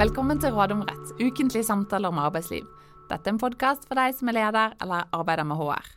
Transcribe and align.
Velkommen 0.00 0.38
til 0.40 0.54
Råd 0.56 0.72
om 0.72 0.80
rett, 0.88 1.10
ukentlige 1.20 1.66
samtaler 1.66 2.08
om 2.08 2.18
arbeidsliv. 2.22 2.64
Dette 3.10 3.28
er 3.28 3.34
en 3.34 3.40
podkast 3.42 3.82
for 3.84 4.00
deg 4.00 4.14
som 4.16 4.30
er 4.30 4.36
leder 4.38 4.72
eller 4.80 5.10
arbeider 5.12 5.44
med 5.44 5.60
HR. 5.60 5.90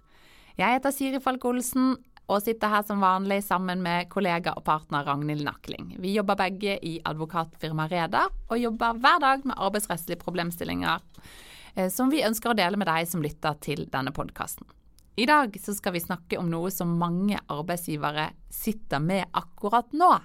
Jeg 0.60 0.76
heter 0.76 0.92
Siri 0.92 1.22
Falk 1.24 1.48
Olsen 1.48 1.94
og 2.28 2.42
sitter 2.44 2.74
her 2.74 2.84
som 2.84 3.00
vanlig 3.00 3.38
sammen 3.48 3.80
med 3.86 4.10
kollega 4.12 4.58
og 4.60 4.66
partner 4.68 5.08
Ragnhild 5.08 5.48
Nakling. 5.48 5.94
Vi 6.04 6.18
jobber 6.18 6.42
begge 6.44 6.76
i 6.84 6.98
advokatfirmaet 7.00 7.96
Reder, 7.96 8.28
og 8.52 8.60
jobber 8.60 9.00
hver 9.00 9.24
dag 9.24 9.48
med 9.48 9.56
arbeidsrettslige 9.56 10.20
problemstillinger 10.20 11.00
eh, 11.78 11.88
som 11.88 12.12
vi 12.12 12.26
ønsker 12.28 12.52
å 12.52 12.60
dele 12.60 12.76
med 12.76 12.92
deg 12.92 13.08
som 13.08 13.24
lytter 13.24 13.56
til 13.64 13.88
denne 13.88 14.12
podkasten. 14.12 14.68
I 15.16 15.32
dag 15.32 15.56
skal 15.64 15.96
vi 15.96 16.04
snakke 16.04 16.44
om 16.44 16.52
noe 16.52 16.76
som 16.76 16.98
mange 17.00 17.40
arbeidsgivere 17.48 18.34
sitter 18.52 19.00
med 19.00 19.32
akkurat 19.32 19.96
nå, 19.96 20.18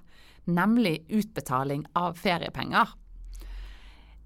nemlig 0.51 1.05
utbetaling 1.07 1.87
av 1.95 2.19
feriepenger. 2.19 2.99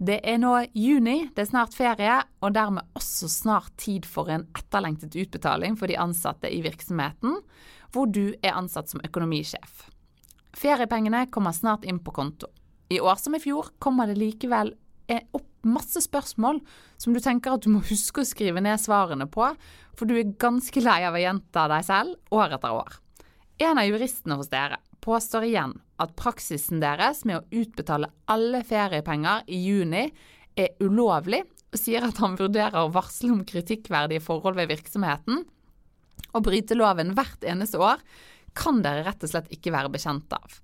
Det 0.02 0.16
er 0.27 0.38
nå 0.42 0.56
juni, 0.74 1.29
det 1.30 1.45
er 1.45 1.47
snart 1.47 1.77
ferie, 1.79 2.16
og 2.42 2.56
dermed 2.56 2.88
også 2.98 3.29
snart 3.30 3.70
tid 3.79 4.06
for 4.09 4.33
en 4.34 4.48
etterlengtet 4.59 5.15
utbetaling 5.15 5.77
for 5.78 5.87
de 5.87 5.98
ansatte 6.02 6.51
i 6.51 6.59
virksomheten, 6.65 7.37
hvor 7.95 8.11
du 8.11 8.33
er 8.42 8.56
ansatt 8.59 8.91
som 8.91 9.02
økonomisjef. 9.06 9.84
Feriepengene 10.59 11.28
kommer 11.30 11.55
snart 11.55 11.87
inn 11.87 12.02
på 12.02 12.16
konto. 12.16 12.51
I 12.91 12.98
år 12.98 13.20
som 13.23 13.38
i 13.38 13.42
fjor 13.42 13.70
kommer 13.78 14.11
det 14.11 14.19
likevel 14.19 14.75
opp 15.12 15.47
masse 15.62 16.03
spørsmål 16.03 16.59
som 16.98 17.14
du 17.14 17.20
tenker 17.23 17.55
at 17.55 17.62
du 17.62 17.70
må 17.70 17.84
huske 17.87 18.25
å 18.25 18.27
skrive 18.27 18.59
ned 18.64 18.83
svarene 18.83 19.28
på, 19.30 19.53
for 19.95 20.11
du 20.11 20.16
er 20.19 20.34
ganske 20.34 20.83
lei 20.83 21.03
av 21.06 21.14
å 21.14 21.23
gjenta 21.23 21.69
deg 21.70 21.87
selv 21.87 22.34
år 22.34 22.56
etter 22.59 22.75
år. 22.75 22.97
En 23.62 23.78
av 23.78 23.87
juristene 23.87 24.41
hos 24.41 24.50
dere 24.50 24.83
påstår 25.03 25.48
igjen 25.48 25.75
at 26.03 26.14
praksisen 26.19 26.83
deres 26.83 27.25
med 27.28 27.41
å 27.41 27.62
utbetale 27.62 28.11
alle 28.31 28.62
feriepenger 28.67 29.45
i 29.50 29.58
juni 29.67 30.06
er 30.58 30.75
ulovlig, 30.83 31.42
og 31.72 31.81
sier 31.81 32.05
at 32.05 32.19
han 32.20 32.36
vurderer 32.36 32.83
å 32.83 32.92
varsle 32.92 33.33
om 33.33 33.45
kritikkverdige 33.48 34.23
forhold 34.25 34.58
ved 34.61 34.70
virksomheten. 34.75 35.45
Å 36.33 36.42
bryte 36.45 36.77
loven 36.77 37.14
hvert 37.17 37.45
eneste 37.48 37.80
år 37.80 38.03
kan 38.56 38.83
dere 38.84 39.06
rett 39.06 39.25
og 39.25 39.33
slett 39.33 39.53
ikke 39.55 39.73
være 39.73 39.92
bekjent 39.92 40.33
av. 40.36 40.61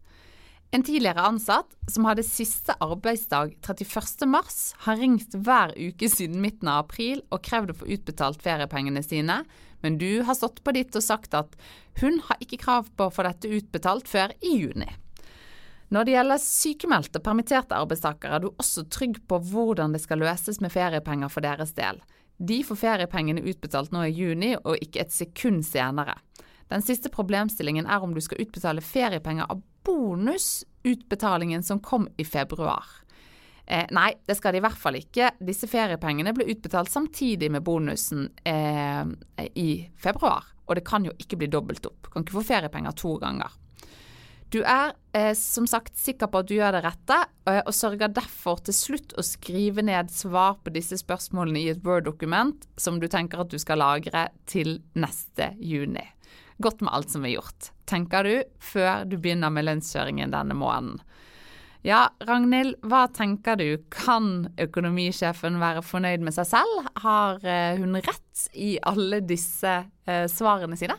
En 0.70 0.82
tidligere 0.82 1.24
ansatt 1.24 1.70
som 1.88 2.04
hadde 2.04 2.22
siste 2.26 2.74
arbeidsdag 2.84 3.54
31.3, 3.64 4.74
har 4.84 4.98
ringt 5.00 5.32
hver 5.32 5.72
uke 5.72 6.10
siden 6.12 6.42
midten 6.44 6.68
av 6.68 6.84
april 6.84 7.22
og 7.32 7.40
krevd 7.46 7.72
å 7.72 7.76
få 7.78 7.88
utbetalt 7.96 8.44
feriepengene 8.44 9.00
sine, 9.04 9.40
men 9.80 9.96
du 9.96 10.20
har 10.28 10.36
stått 10.36 10.60
på 10.64 10.74
ditt 10.76 10.96
og 10.98 11.04
sagt 11.04 11.36
at 11.38 11.56
hun 12.02 12.20
har 12.26 12.44
ikke 12.44 12.60
krav 12.60 12.90
på 12.98 13.08
å 13.08 13.14
få 13.14 13.24
dette 13.24 13.48
utbetalt 13.48 14.10
før 14.10 14.34
i 14.44 14.58
juni. 14.58 14.90
Når 15.88 16.04
det 16.04 16.14
gjelder 16.18 16.44
sykemeldte 16.44 17.24
permitterte 17.24 17.78
arbeidstakere, 17.78 18.36
er 18.36 18.44
du 18.44 18.50
også 18.50 18.84
trygg 18.92 19.22
på 19.24 19.40
hvordan 19.48 19.96
det 19.96 20.02
skal 20.04 20.20
løses 20.20 20.60
med 20.60 20.74
feriepenger 20.74 21.32
for 21.32 21.48
deres 21.48 21.72
del. 21.78 22.02
De 22.36 22.60
får 22.62 22.82
feriepengene 22.82 23.40
utbetalt 23.40 23.94
nå 23.94 24.04
i 24.04 24.12
juni, 24.12 24.52
og 24.60 24.76
ikke 24.84 25.06
et 25.06 25.16
sekund 25.16 25.64
senere. 25.64 26.18
Den 26.68 26.84
siste 26.84 27.08
problemstillingen 27.08 27.88
er 27.88 28.04
om 28.04 28.12
du 28.12 28.20
skal 28.20 28.44
utbetale 28.44 28.84
feriepenger 28.84 29.48
av 29.48 29.64
bonusutbetalingen 29.88 31.64
som 31.66 31.80
kom 31.84 32.08
i 32.20 32.26
februar. 32.28 32.84
Eh, 33.66 33.86
nei, 33.92 34.12
det 34.26 34.38
skal 34.38 34.54
de 34.54 34.62
i 34.62 34.64
hvert 34.64 34.80
fall 34.80 34.96
ikke. 34.96 35.32
Disse 35.44 35.68
feriepengene 35.68 36.32
ble 36.36 36.46
utbetalt 36.54 36.92
samtidig 36.92 37.50
med 37.52 37.64
bonusen 37.66 38.30
eh, 38.48 39.04
i 39.60 39.70
februar, 40.00 40.46
og 40.64 40.78
det 40.78 40.86
kan 40.88 41.04
jo 41.04 41.12
ikke 41.20 41.40
bli 41.42 41.50
dobbelt 41.52 41.88
opp. 41.90 42.08
Kan 42.12 42.24
ikke 42.24 42.38
få 42.38 42.46
feriepenger 42.54 42.96
to 42.96 43.16
ganger. 43.20 43.56
Du 44.48 44.62
er 44.64 44.94
eh, 45.12 45.34
som 45.36 45.66
sagt 45.68 45.98
sikker 46.00 46.30
på 46.32 46.40
at 46.40 46.48
du 46.48 46.54
gjør 46.56 46.78
det 46.78 46.84
rette, 46.86 47.18
eh, 47.50 47.60
og 47.60 47.74
sørger 47.76 48.12
derfor 48.16 48.62
til 48.64 48.76
slutt 48.76 49.12
å 49.20 49.24
skrive 49.26 49.84
ned 49.84 50.08
svar 50.12 50.56
på 50.64 50.72
disse 50.72 50.96
spørsmålene 51.02 51.60
i 51.60 51.72
et 51.74 51.82
Word-dokument 51.84 52.64
som 52.80 52.96
du 53.02 53.08
tenker 53.12 53.44
at 53.44 53.52
du 53.52 53.60
skal 53.60 53.82
lagre 53.84 54.30
til 54.48 54.78
neste 54.96 55.52
juni. 55.60 56.06
Godt 56.62 56.82
med 56.82 56.92
alt 56.94 57.12
som 57.12 57.26
er 57.26 57.36
gjort, 57.36 57.70
tenker 57.86 58.26
du, 58.26 58.34
før 58.58 59.04
du 59.06 59.16
begynner 59.16 59.52
med 59.54 59.68
lønnskjøringen 59.68 60.34
denne 60.34 60.56
måneden. 60.58 60.98
Ja, 61.86 62.08
Ragnhild, 62.26 62.74
hva 62.90 63.04
tenker 63.14 63.56
du, 63.60 63.68
kan 63.94 64.48
økonomisjefen 64.58 65.60
være 65.62 65.84
fornøyd 65.86 66.24
med 66.26 66.34
seg 66.34 66.48
selv? 66.50 66.88
Har 67.04 67.38
eh, 67.46 67.78
hun 67.78 67.94
rett 68.02 68.48
i 68.58 68.74
alle 68.82 69.22
disse 69.22 69.76
eh, 69.86 70.26
svarene 70.32 70.78
sine? 70.80 70.98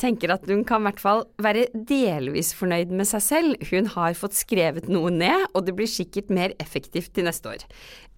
tenker 0.00 0.32
at 0.32 0.46
hun 0.48 0.62
kan 0.64 0.82
i 0.82 0.88
hvert 0.88 1.02
fall 1.02 1.22
være 1.42 1.66
delvis 1.74 2.52
fornøyd 2.56 2.92
med 2.96 3.08
seg 3.08 3.24
selv. 3.24 3.64
Hun 3.70 3.90
har 3.94 4.16
fått 4.18 4.38
skrevet 4.38 4.88
noe 4.92 5.12
ned, 5.12 5.46
og 5.52 5.66
det 5.66 5.76
blir 5.78 5.90
sikkert 5.90 6.32
mer 6.32 6.54
effektivt 6.62 7.12
til 7.16 7.28
neste 7.28 7.52
år. 7.52 7.66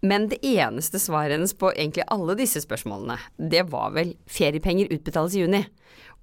Men 0.07 0.29
det 0.31 0.41
eneste 0.47 1.01
svaret 1.03 1.37
hennes 1.37 1.55
på 1.59 1.73
egentlig 1.75 2.07
alle 2.11 2.37
disse 2.39 2.63
spørsmålene, 2.65 3.19
det 3.39 3.67
var 3.71 3.95
vel 3.97 4.17
feriepenger 4.31 4.91
utbetales 4.95 5.37
i 5.39 5.45
juni. 5.45 5.63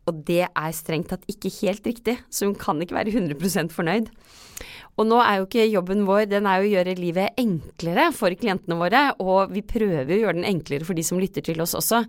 Og 0.09 0.23
det 0.27 0.45
er 0.47 0.75
strengt 0.75 1.11
tatt 1.13 1.27
ikke 1.29 1.53
helt 1.61 1.85
riktig, 1.87 2.17
så 2.33 2.49
hun 2.49 2.57
kan 2.57 2.81
ikke 2.81 2.97
være 2.97 3.13
100% 3.13 3.75
fornøyd. 3.75 4.09
Og 4.99 5.07
nå 5.07 5.19
er 5.23 5.37
jo 5.39 5.45
ikke 5.45 5.67
jobben 5.69 6.01
vår, 6.07 6.25
den 6.27 6.47
er 6.49 6.59
jo 6.59 6.67
å 6.67 6.71
gjøre 6.73 6.95
livet 6.99 7.37
enklere 7.39 8.09
for 8.15 8.35
klientene 8.35 8.75
våre, 8.75 9.03
og 9.23 9.53
vi 9.53 9.63
prøver 9.63 10.11
å 10.11 10.17
gjøre 10.17 10.39
den 10.41 10.49
enklere 10.49 10.87
for 10.87 10.97
de 10.97 11.05
som 11.07 11.21
lytter 11.21 11.45
til 11.45 11.63
oss 11.63 11.77
også, 11.79 12.01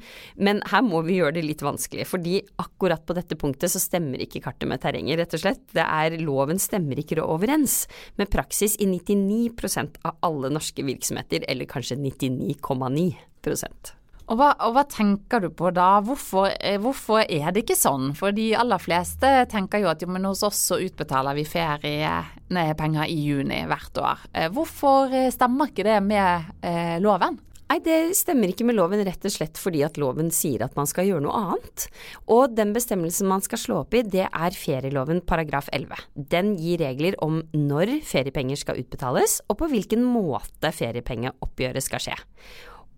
men 0.43 0.59
her 0.73 0.83
må 0.83 1.05
vi 1.07 1.21
gjøre 1.21 1.37
det 1.39 1.45
litt 1.47 1.63
vanskelig, 1.63 2.09
fordi 2.11 2.41
akkurat 2.63 3.05
på 3.07 3.15
dette 3.15 3.39
punktet 3.39 3.71
så 3.71 3.83
stemmer 3.83 4.25
ikke 4.25 4.43
kartet 4.43 4.67
med 4.71 4.83
terrenget, 4.83 5.21
rett 5.21 5.39
og 5.39 5.45
slett. 5.45 5.63
Det 5.77 5.87
er 5.87 6.19
loven 6.25 6.59
stemmer 6.59 6.99
ikke 6.99 7.21
overens 7.23 7.85
med 8.19 8.33
praksis 8.33 8.75
i 8.83 8.91
99% 8.91 10.03
av 10.03 10.19
alle 10.27 10.51
norske 10.51 10.83
virksomheter, 10.91 11.47
eller 11.47 11.71
kanskje 11.71 12.01
99,9 12.01 14.00
og 14.31 14.39
hva, 14.39 14.53
og 14.67 14.77
hva, 14.77 14.85
tenker 14.87 15.43
du 15.43 15.49
på 15.51 15.73
da? 15.75 15.89
Hvorfor, 16.07 16.53
eh, 16.55 16.79
hvorfor, 16.83 17.25
er 17.27 17.51
det 17.51 17.65
ikke 17.65 17.79
sånn? 17.79 18.13
For 18.19 18.35
de 18.35 18.53
aller 18.59 18.79
fleste 18.83 19.29
tenker 19.51 19.83
jo 19.83 19.91
at 19.91 20.05
jo, 20.05 20.11
men 20.15 20.29
hos 20.29 20.45
oss 20.47 20.61
så 20.71 20.79
utbetaler 20.79 21.35
vi 21.35 21.47
feriepenger 21.51 23.11
i 23.11 23.21
juni 23.27 23.65
hvert 23.67 23.99
år. 23.99 24.27
Eh, 24.31 24.51
hvorfor 24.55 25.11
eh, 25.11 25.33
stemmer 25.35 25.73
ikke 25.73 25.87
det 25.89 25.99
med 26.07 26.53
eh, 26.63 26.99
loven? 27.03 27.41
Nei, 27.71 27.77
det 27.87 28.17
stemmer 28.19 28.51
ikke 28.51 28.65
med 28.67 28.75
loven 28.75 28.99
rett 29.07 29.27
og 29.29 29.31
slett 29.31 29.59
fordi 29.61 29.85
at 29.87 29.99
loven 30.03 30.33
sier 30.35 30.65
at 30.65 30.75
man 30.75 30.89
skal 30.91 31.07
gjøre 31.07 31.23
noe 31.23 31.39
annet. 31.39 31.85
Og 32.27 32.57
den 32.59 32.73
bestemmelsen 32.75 33.29
man 33.31 33.45
skal 33.47 33.63
slå 33.63 33.77
opp 33.85 33.95
i, 33.95 34.03
det 34.03 34.25
er 34.27 34.57
ferieloven 34.59 35.23
paragraf 35.23 35.69
11. 35.77 36.03
Den 36.35 36.57
gir 36.59 36.83
regler 36.83 37.15
om 37.23 37.45
når 37.55 38.01
feriepenger 38.07 38.59
skal 38.59 38.83
utbetales, 38.83 39.39
og 39.47 39.61
på 39.63 39.71
hvilken 39.71 40.03
måte 40.03 40.75
feriepengeoppgjøret 40.75 41.87
skal 41.87 42.03
skje. 42.09 42.19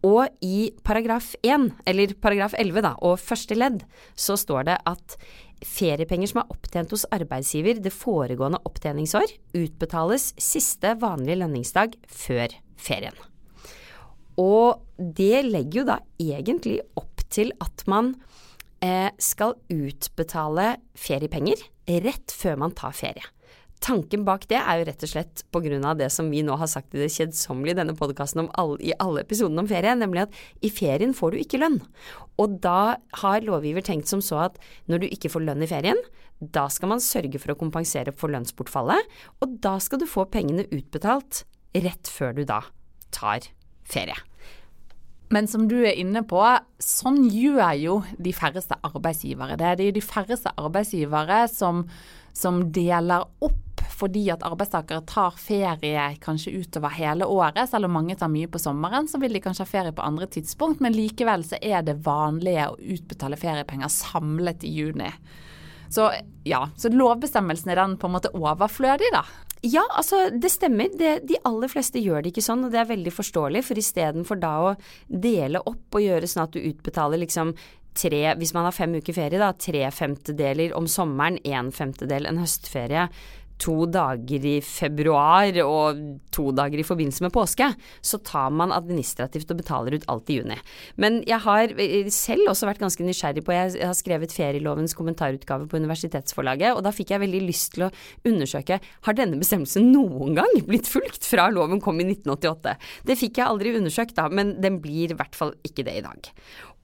Og 0.02 0.26
i 0.42 0.72
paragraf 0.82 1.32
1, 1.46 1.68
eller 1.86 2.14
paragraf 2.18 2.56
11 2.58 2.82
da, 2.82 2.96
og 3.06 3.20
første 3.22 3.54
ledd, 3.54 3.84
så 4.18 4.34
står 4.40 4.66
det 4.66 4.78
at 4.90 5.16
feriepenger 5.62 6.32
som 6.32 6.40
er 6.42 6.50
opptjent 6.50 6.90
hos 6.90 7.04
arbeidsgiver 7.14 7.78
det 7.82 7.92
foregående 7.94 8.58
opptjeningsår, 8.66 9.36
utbetales 9.54 10.32
siste 10.42 10.96
vanlige 10.98 11.38
lønningsdag 11.44 11.94
før 12.10 12.56
ferien. 12.74 13.14
Og 14.42 14.82
det 14.98 15.44
legger 15.46 15.82
jo 15.82 15.88
da 15.92 15.98
egentlig 16.18 16.80
opp 16.98 17.22
til 17.32 17.52
at 17.62 17.84
man 17.86 18.14
eh, 18.82 19.12
skal 19.22 19.54
utbetale 19.70 20.74
feriepenger 20.98 21.62
rett 22.02 22.34
før 22.34 22.58
man 22.64 22.74
tar 22.76 22.96
ferie. 22.96 23.24
Tanken 23.82 24.22
bak 24.22 24.44
det 24.50 24.60
er 24.60 24.78
jo 24.78 24.86
rett 24.86 25.02
og 25.02 25.10
slett 25.10 25.42
på 25.50 25.62
grunn 25.64 25.84
av 25.88 25.96
det 25.98 26.06
som 26.14 26.28
vi 26.30 26.44
nå 26.46 26.54
har 26.60 26.70
sagt 26.70 26.94
i 26.94 27.00
det 27.00 27.10
kjedsommelige 27.10 27.74
i 27.74 27.78
denne 27.80 27.96
podkasten 27.98 28.46
i 28.78 28.92
alle 29.02 29.24
episodene 29.24 29.64
om 29.64 29.70
ferie, 29.70 29.94
nemlig 29.98 30.28
at 30.28 30.36
i 30.62 30.70
ferien 30.70 31.14
får 31.18 31.34
du 31.34 31.40
ikke 31.42 31.58
lønn. 31.58 31.80
Og 32.38 32.60
da 32.62 32.94
har 33.24 33.46
lovgiver 33.46 33.82
tenkt 33.82 34.10
som 34.10 34.22
så 34.22 34.44
at 34.46 34.60
når 34.86 35.02
du 35.02 35.08
ikke 35.10 35.32
får 35.34 35.46
lønn 35.48 35.66
i 35.66 35.70
ferien, 35.70 35.98
da 36.38 36.68
skal 36.70 36.92
man 36.94 37.02
sørge 37.02 37.40
for 37.42 37.54
å 37.54 37.58
kompensere 37.58 38.14
for 38.14 38.30
lønnsbortfallet, 38.30 39.10
og 39.42 39.58
da 39.62 39.76
skal 39.82 40.02
du 40.02 40.06
få 40.10 40.28
pengene 40.30 40.68
utbetalt 40.70 41.42
rett 41.74 42.10
før 42.10 42.38
du 42.38 42.44
da 42.46 42.62
tar 43.14 43.50
ferie. 43.82 44.18
Men 45.32 45.48
som 45.48 45.64
du 45.66 45.78
er 45.80 45.96
inne 45.96 46.22
på, 46.28 46.38
sånn 46.82 47.22
gjør 47.32 47.74
jo 47.80 47.98
de 48.20 48.34
færreste 48.36 48.76
arbeidsgivere. 48.84 49.56
Det 49.56 49.68
er 49.68 49.78
de, 49.80 49.90
de 49.96 50.04
færreste 50.04 50.52
arbeidsgivere 50.60 51.46
som, 51.48 51.86
som 52.36 52.66
deler 52.74 53.24
opp 53.40 53.71
fordi 53.92 54.24
at 54.32 54.44
arbeidstakere 54.46 55.04
tar 55.08 55.36
ferie 55.40 56.06
kanskje 56.22 56.54
utover 56.62 56.94
hele 56.96 57.28
året. 57.28 57.68
Selv 57.70 57.88
om 57.88 57.96
mange 57.98 58.16
tar 58.18 58.32
mye 58.32 58.50
på 58.50 58.60
sommeren, 58.62 59.08
så 59.08 59.20
vil 59.22 59.36
de 59.36 59.42
kanskje 59.44 59.66
ha 59.66 59.70
ferie 59.70 59.94
på 59.94 60.04
andre 60.04 60.28
tidspunkt. 60.32 60.82
Men 60.84 60.96
likevel 60.96 61.46
så 61.46 61.60
er 61.62 61.84
det 61.86 62.00
vanlige 62.06 62.70
å 62.72 62.78
utbetale 62.96 63.38
feriepenger 63.40 63.92
samlet 63.92 64.66
i 64.68 64.74
juni. 64.80 65.10
Så 65.92 66.08
ja, 66.48 66.64
så 66.80 66.88
lovbestemmelsen 66.88 67.70
er 67.70 67.82
den 67.82 67.98
på 68.00 68.08
en 68.08 68.14
måte 68.16 68.32
overflødig, 68.32 69.10
da? 69.12 69.26
Ja, 69.62 69.84
altså 69.92 70.24
det 70.32 70.50
stemmer. 70.50 70.88
Det, 70.98 71.20
de 71.28 71.36
aller 71.46 71.70
fleste 71.70 72.00
gjør 72.02 72.24
det 72.24 72.32
ikke 72.32 72.42
sånn, 72.42 72.64
og 72.66 72.72
det 72.72 72.80
er 72.80 72.88
veldig 72.88 73.12
forståelig. 73.14 73.62
For 73.68 73.78
istedenfor 73.78 74.40
da 74.42 74.54
å 74.64 74.72
dele 75.06 75.60
opp 75.60 76.00
og 76.00 76.02
gjøre 76.02 76.30
sånn 76.30 76.46
at 76.46 76.56
du 76.56 76.64
utbetaler 76.64 77.20
liksom 77.22 77.52
tre, 77.94 78.22
hvis 78.40 78.54
man 78.56 78.66
har 78.66 78.74
fem 78.74 78.96
uker 78.96 79.14
ferie, 79.16 79.38
da, 79.38 79.52
tre 79.52 79.84
femtedeler 79.92 80.72
om 80.76 80.88
sommeren, 80.88 81.38
en 81.44 81.70
femtedel 81.74 82.26
en 82.26 82.40
høstferie, 82.40 83.06
to 83.62 83.74
dager 83.90 84.46
i 84.48 84.56
februar 84.64 85.56
og 85.62 86.00
to 86.34 86.48
dager 86.56 86.80
i 86.82 86.86
forbindelse 86.86 87.24
med 87.24 87.34
påske, 87.34 87.68
så 88.02 88.18
tar 88.26 88.50
man 88.54 88.74
administrativt 88.74 89.50
og 89.52 89.60
betaler 89.60 89.96
ut 89.96 90.06
alt 90.12 90.32
i 90.32 90.40
juni. 90.40 90.58
Men 91.00 91.20
jeg 91.28 91.38
har 91.44 91.74
selv 92.12 92.50
også 92.52 92.68
vært 92.68 92.82
ganske 92.82 93.06
nysgjerrig 93.06 93.44
på 93.46 93.54
Jeg 93.54 93.86
har 93.86 93.96
skrevet 93.98 94.34
ferielovens 94.34 94.96
kommentarutgave 94.98 95.68
på 95.70 95.78
universitetsforlaget, 95.78 96.74
og 96.74 96.82
da 96.86 96.94
fikk 96.94 97.14
jeg 97.14 97.24
veldig 97.24 97.44
lyst 97.46 97.76
til 97.76 97.86
å 97.86 97.92
undersøke 98.28 98.80
har 99.06 99.18
denne 99.18 99.38
bestemmelsen 99.40 99.92
noen 99.92 100.36
gang 100.38 100.58
blitt 100.68 100.90
fulgt 100.90 101.26
fra 101.28 101.48
loven 101.52 101.82
kom 101.82 102.00
i 102.02 102.08
1988. 102.08 102.76
Det 103.06 103.18
fikk 103.20 103.40
jeg 103.40 103.48
aldri 103.48 103.76
undersøkt 103.78 104.18
da, 104.18 104.28
men 104.32 104.56
den 104.62 104.80
blir 104.82 105.12
i 105.12 105.18
hvert 105.18 105.38
fall 105.38 105.54
ikke 105.66 105.86
det 105.86 105.98
i 106.00 106.04
dag. 106.04 106.32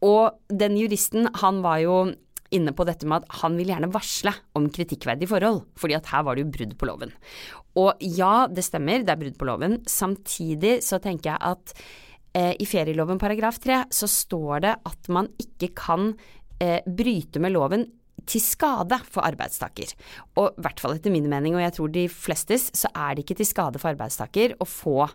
Og 0.06 0.38
den 0.60 0.76
juristen, 0.78 1.26
han 1.40 1.62
var 1.64 1.82
jo 1.82 1.94
inne 2.54 2.72
på 2.72 2.86
dette 2.88 3.08
med 3.08 3.22
at 3.22 3.40
han 3.42 3.56
vil 3.58 3.72
gjerne 3.72 3.90
varsle 3.92 4.32
om 4.58 4.68
kritikkverdige 4.72 5.30
forhold, 5.30 5.62
fordi 5.78 5.96
at 5.98 6.08
her 6.12 6.24
var 6.26 6.36
det 6.36 6.46
jo 6.46 6.52
brudd 6.54 6.74
på 6.80 6.88
loven. 6.88 7.12
Og 7.78 8.00
ja, 8.02 8.46
det 8.50 8.64
stemmer, 8.66 9.04
det 9.04 9.14
er 9.14 9.20
brudd 9.20 9.38
på 9.38 9.48
loven. 9.48 9.78
Samtidig 9.88 10.78
så 10.86 11.00
tenker 11.02 11.34
jeg 11.34 11.52
at 11.52 11.74
eh, 12.38 12.54
i 12.58 12.66
ferieloven 12.68 13.20
paragraf 13.20 13.60
3 13.64 13.84
så 13.94 14.08
står 14.10 14.64
det 14.64 14.74
at 14.90 15.12
man 15.14 15.30
ikke 15.42 15.70
kan 15.78 16.10
eh, 16.62 16.80
bryte 16.86 17.42
med 17.42 17.54
loven 17.54 17.86
til 18.28 18.42
skade 18.42 18.98
for 19.08 19.24
arbeidstaker. 19.24 19.94
Og 20.40 20.50
i 20.50 20.64
hvert 20.64 20.82
fall 20.82 20.96
etter 20.96 21.14
min 21.14 21.28
mening, 21.30 21.56
og 21.56 21.64
jeg 21.64 21.76
tror 21.76 21.94
de 21.94 22.08
flestes, 22.12 22.68
så 22.76 22.90
er 22.92 23.14
det 23.14 23.24
ikke 23.24 23.38
til 23.40 23.48
skade 23.48 23.80
for 23.80 23.92
arbeidstaker 23.92 24.58
å 24.58 24.68
få 24.68 25.06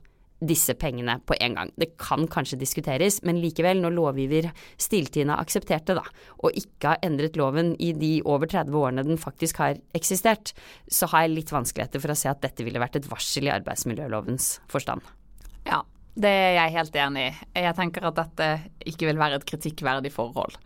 disse 0.47 0.75
pengene 0.79 1.17
på 1.27 1.37
en 1.43 1.57
gang. 1.57 1.71
Det 1.79 1.93
kan 2.01 2.27
kanskje 2.31 2.59
diskuteres, 2.61 3.21
men 3.25 3.41
likevel, 3.41 3.81
når 3.83 3.95
lovgiver 3.97 4.49
stilltiende 4.81 5.37
aksepterte 5.39 5.95
da, 5.97 6.05
og 6.43 6.59
ikke 6.59 6.93
har 6.93 7.03
endret 7.05 7.39
loven 7.39 7.73
i 7.81 7.93
de 7.97 8.13
over 8.29 8.49
30 8.49 8.77
årene 8.79 9.07
den 9.07 9.19
faktisk 9.21 9.61
har 9.63 9.79
eksistert, 9.97 10.53
så 10.91 11.09
har 11.13 11.25
jeg 11.25 11.35
litt 11.37 11.53
vanskeligheter 11.53 12.03
for 12.03 12.13
å 12.13 12.17
se 12.17 12.31
at 12.31 12.43
dette 12.43 12.65
ville 12.65 12.81
vært 12.81 12.99
et 12.99 13.09
varsel 13.11 13.49
i 13.49 13.53
arbeidsmiljølovens 13.53 14.55
forstand. 14.71 15.03
Ja, 15.67 15.83
det 16.19 16.29
er 16.29 16.57
jeg 16.59 16.75
helt 16.77 16.97
enig 17.07 17.27
i. 17.29 17.35
Jeg 17.63 17.77
tenker 17.77 18.09
at 18.09 18.19
dette 18.19 18.49
ikke 18.89 19.09
vil 19.09 19.21
være 19.21 19.39
et 19.39 19.47
kritikkverdig 19.49 20.11
forhold. 20.13 20.59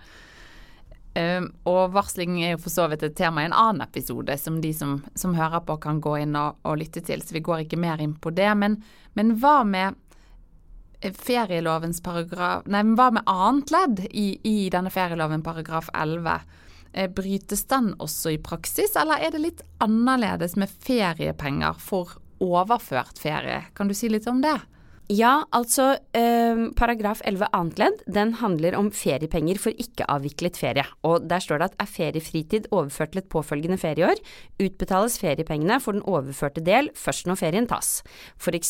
Um, 1.18 1.48
og 1.66 1.96
varsling 1.96 2.36
er 2.44 2.52
jo 2.52 2.60
for 2.62 2.69
så 2.69 2.84
vidt 2.92 3.02
et 3.08 3.16
tema 3.18 3.42
i 3.42 3.48
en 3.48 3.56
annen 3.56 3.81
episode 3.81 4.36
som 4.38 4.60
de 4.62 4.69
som, 4.75 5.00
som 5.18 5.34
hører 5.34 5.64
på 5.66 5.80
kan 5.81 6.02
gå 6.04 6.12
inn 6.22 6.36
og, 6.38 6.60
og, 6.62 6.78
lytte 6.78 7.02
til, 7.02 7.24
så 7.25 7.34
vi 7.34 7.42
går 7.42 7.64
ikke 7.64 7.80
mer 7.81 8.04
inn 8.04 8.14
på 8.22 8.30
det. 8.38 8.52
Men, 8.60 8.75
men 9.18 9.34
hva 9.42 9.64
med 9.66 9.98
eh, 11.02 11.16
ferielovens 11.16 12.04
paragraf 12.06 12.68
Nei, 12.69 12.84
men 12.84 12.94
hva 13.00 13.10
med 13.18 13.25
annet 13.34 13.74
ledd 13.74 14.04
i, 14.12 14.28
i 14.46 14.69
denne 14.74 14.94
ferieloven 14.94 15.46
paragraf 15.48 15.90
11? 15.98 16.38
Eh, 16.94 17.10
brytes 17.10 17.66
den 17.72 17.96
også 18.04 18.36
i 18.36 18.40
praksis, 18.44 18.94
eller 19.00 19.24
er 19.24 19.34
det 19.34 19.42
litt 19.42 19.66
annerledes 19.81 20.54
med 20.60 20.70
feriepenger 20.70 21.81
for 21.81 22.20
overført 22.44 23.18
ferie? 23.18 23.63
Kan 23.74 23.90
du 23.90 23.98
si 23.98 24.12
litt 24.12 24.30
om 24.30 24.44
det? 24.46 24.60
Ja, 25.07 25.45
altså 25.56 25.94
eh, 26.19 26.57
paragraf 26.75 27.21
11 27.24 27.48
annet 27.56 27.77
ledd, 27.80 28.01
den 28.12 28.33
handler 28.42 28.75
om 28.75 28.89
feriepenger 28.92 29.56
for 29.63 29.71
ikke-avviklet 29.80 30.59
ferie. 30.59 30.83
Og 31.07 31.30
der 31.31 31.39
står 31.39 31.62
det 31.62 31.69
at 31.69 31.77
er 31.80 31.88
feriefritid 31.88 32.68
overført 32.75 33.13
til 33.13 33.21
et 33.21 33.30
påfølgende 33.31 33.77
ferieår, 33.80 34.19
utbetales 34.59 35.15
feriepengene 35.21 35.80
for 35.80 35.95
den 35.95 36.04
overførte 36.04 36.59
del 36.59 36.92
først 36.92 37.30
når 37.31 37.39
ferien 37.39 37.69
tas. 37.71 38.04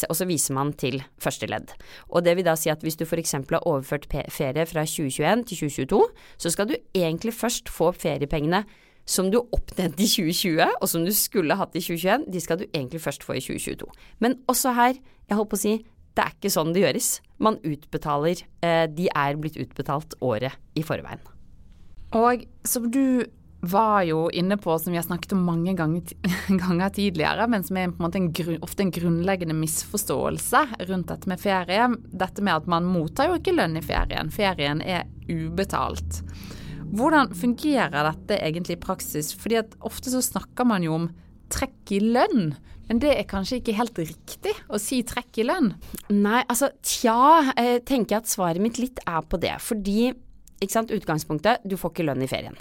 og 0.09 0.15
så 0.15 0.29
viser 0.29 0.53
man 0.53 0.73
til 0.73 1.01
første 1.17 1.49
ledd. 1.49 1.73
Og 2.09 2.21
det 2.23 2.37
vil 2.37 2.45
da 2.45 2.53
si 2.53 2.69
at 2.69 2.85
hvis 2.85 3.01
du 3.01 3.05
f.eks. 3.05 3.31
har 3.31 3.65
overført 3.65 4.05
ferie 4.29 4.65
fra 4.69 4.85
2021 4.85 5.43
til 5.49 5.57
2022, 5.57 6.03
så 6.37 6.49
skal 6.53 6.69
du 6.69 6.75
egentlig 6.93 7.33
først 7.33 7.69
få 7.69 7.91
feriepengene 7.91 8.63
som 9.07 9.31
du 9.31 9.39
opptjente 9.41 10.03
i 10.03 10.05
2020, 10.05 10.61
og 10.81 10.87
som 10.89 11.03
du 11.05 11.13
skulle 11.15 11.55
hatt 11.55 11.73
i 11.73 11.81
2021, 11.81 12.29
de 12.29 12.39
skal 12.43 12.59
du 12.59 12.65
egentlig 12.67 13.01
først 13.01 13.23
få 13.23 13.39
i 13.39 13.41
2022. 13.41 13.87
Men 14.19 14.37
også 14.47 14.75
her, 14.77 14.99
jeg 15.29 15.37
holdt 15.37 15.49
på 15.49 15.57
å 15.57 15.65
si, 15.65 15.77
det 16.17 16.25
er 16.25 16.35
ikke 16.35 16.51
sånn 16.53 16.73
det 16.73 16.83
gjøres. 16.83 17.09
Man 17.43 17.59
utbetaler 17.61 18.41
eh, 18.65 18.85
De 18.89 19.09
er 19.13 19.37
blitt 19.37 19.59
utbetalt 19.61 20.17
året 20.25 20.57
i 20.77 20.85
forveien. 20.85 21.21
Og 22.17 22.47
som 22.65 22.87
du 22.91 23.27
var 23.67 24.03
jo 24.05 24.27
inne 24.29 24.57
på, 24.61 24.75
som 24.79 24.93
vi 24.93 24.99
har 24.99 25.05
snakket 25.05 25.33
om 25.33 25.43
mange 25.45 25.73
ganger, 25.77 26.13
ganger 26.63 26.93
tidligere, 26.93 27.47
men 27.49 27.65
som 27.65 27.77
er 27.77 27.89
en 27.89 27.95
en 28.07 28.61
ofte 28.61 28.83
en 28.83 28.91
grunnleggende 28.91 29.57
misforståelse 29.57 30.63
rundt 30.89 31.07
dette 31.07 31.29
med 31.29 31.41
ferie. 31.41 31.89
Dette 32.11 32.41
med 32.41 32.55
at 32.55 32.67
man 32.67 32.85
mottar 32.85 33.29
jo 33.29 33.39
ikke 33.39 33.55
lønn 33.57 33.77
i 33.77 33.85
ferien. 33.85 34.31
Ferien 34.31 34.81
er 34.81 35.05
ubetalt. 35.27 36.21
Hvordan 36.87 37.33
fungerer 37.35 38.11
dette 38.13 38.37
egentlig 38.39 38.77
i 38.77 38.85
praksis? 38.85 39.33
Fordi 39.35 39.59
at 39.59 39.75
ofte 39.81 40.13
så 40.13 40.21
snakker 40.23 40.65
man 40.65 40.85
jo 40.85 40.93
om 40.95 41.09
trekk 41.53 41.93
i 41.97 42.01
lønn. 42.03 42.53
Men 42.87 43.01
det 43.03 43.11
er 43.17 43.27
kanskje 43.27 43.59
ikke 43.59 43.75
helt 43.75 43.99
riktig 43.99 44.53
å 44.71 44.79
si 44.79 45.01
trekk 45.07 45.41
i 45.41 45.47
lønn? 45.47 45.73
Nei, 46.13 46.41
altså 46.47 46.71
tja, 46.85 47.51
jeg 47.57 47.83
tenker 47.87 48.21
at 48.21 48.31
svaret 48.31 48.63
mitt 48.63 48.79
litt 48.79 49.01
er 49.03 49.25
på 49.27 49.39
det. 49.43 49.57
Fordi, 49.63 50.13
ikke 50.61 50.73
sant, 50.73 50.93
utgangspunktet, 50.95 51.67
du 51.67 51.75
får 51.79 51.93
ikke 51.93 52.07
lønn 52.07 52.23
i 52.23 52.31
ferien. 52.31 52.55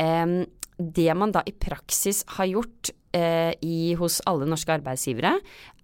Um, 0.00 0.40
det 0.78 1.12
man 1.14 1.34
da 1.34 1.44
i 1.46 1.52
praksis 1.52 2.22
har 2.38 2.48
gjort 2.48 2.94
uh, 3.14 3.52
i, 3.60 3.92
hos 4.00 4.22
alle 4.28 4.48
norske 4.48 4.72
arbeidsgivere, 4.72 5.36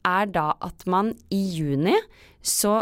er 0.09 0.33
da 0.33 0.51
at 0.65 0.87
man 0.89 1.13
i 1.35 1.43
juni 1.59 1.97
så 2.41 2.81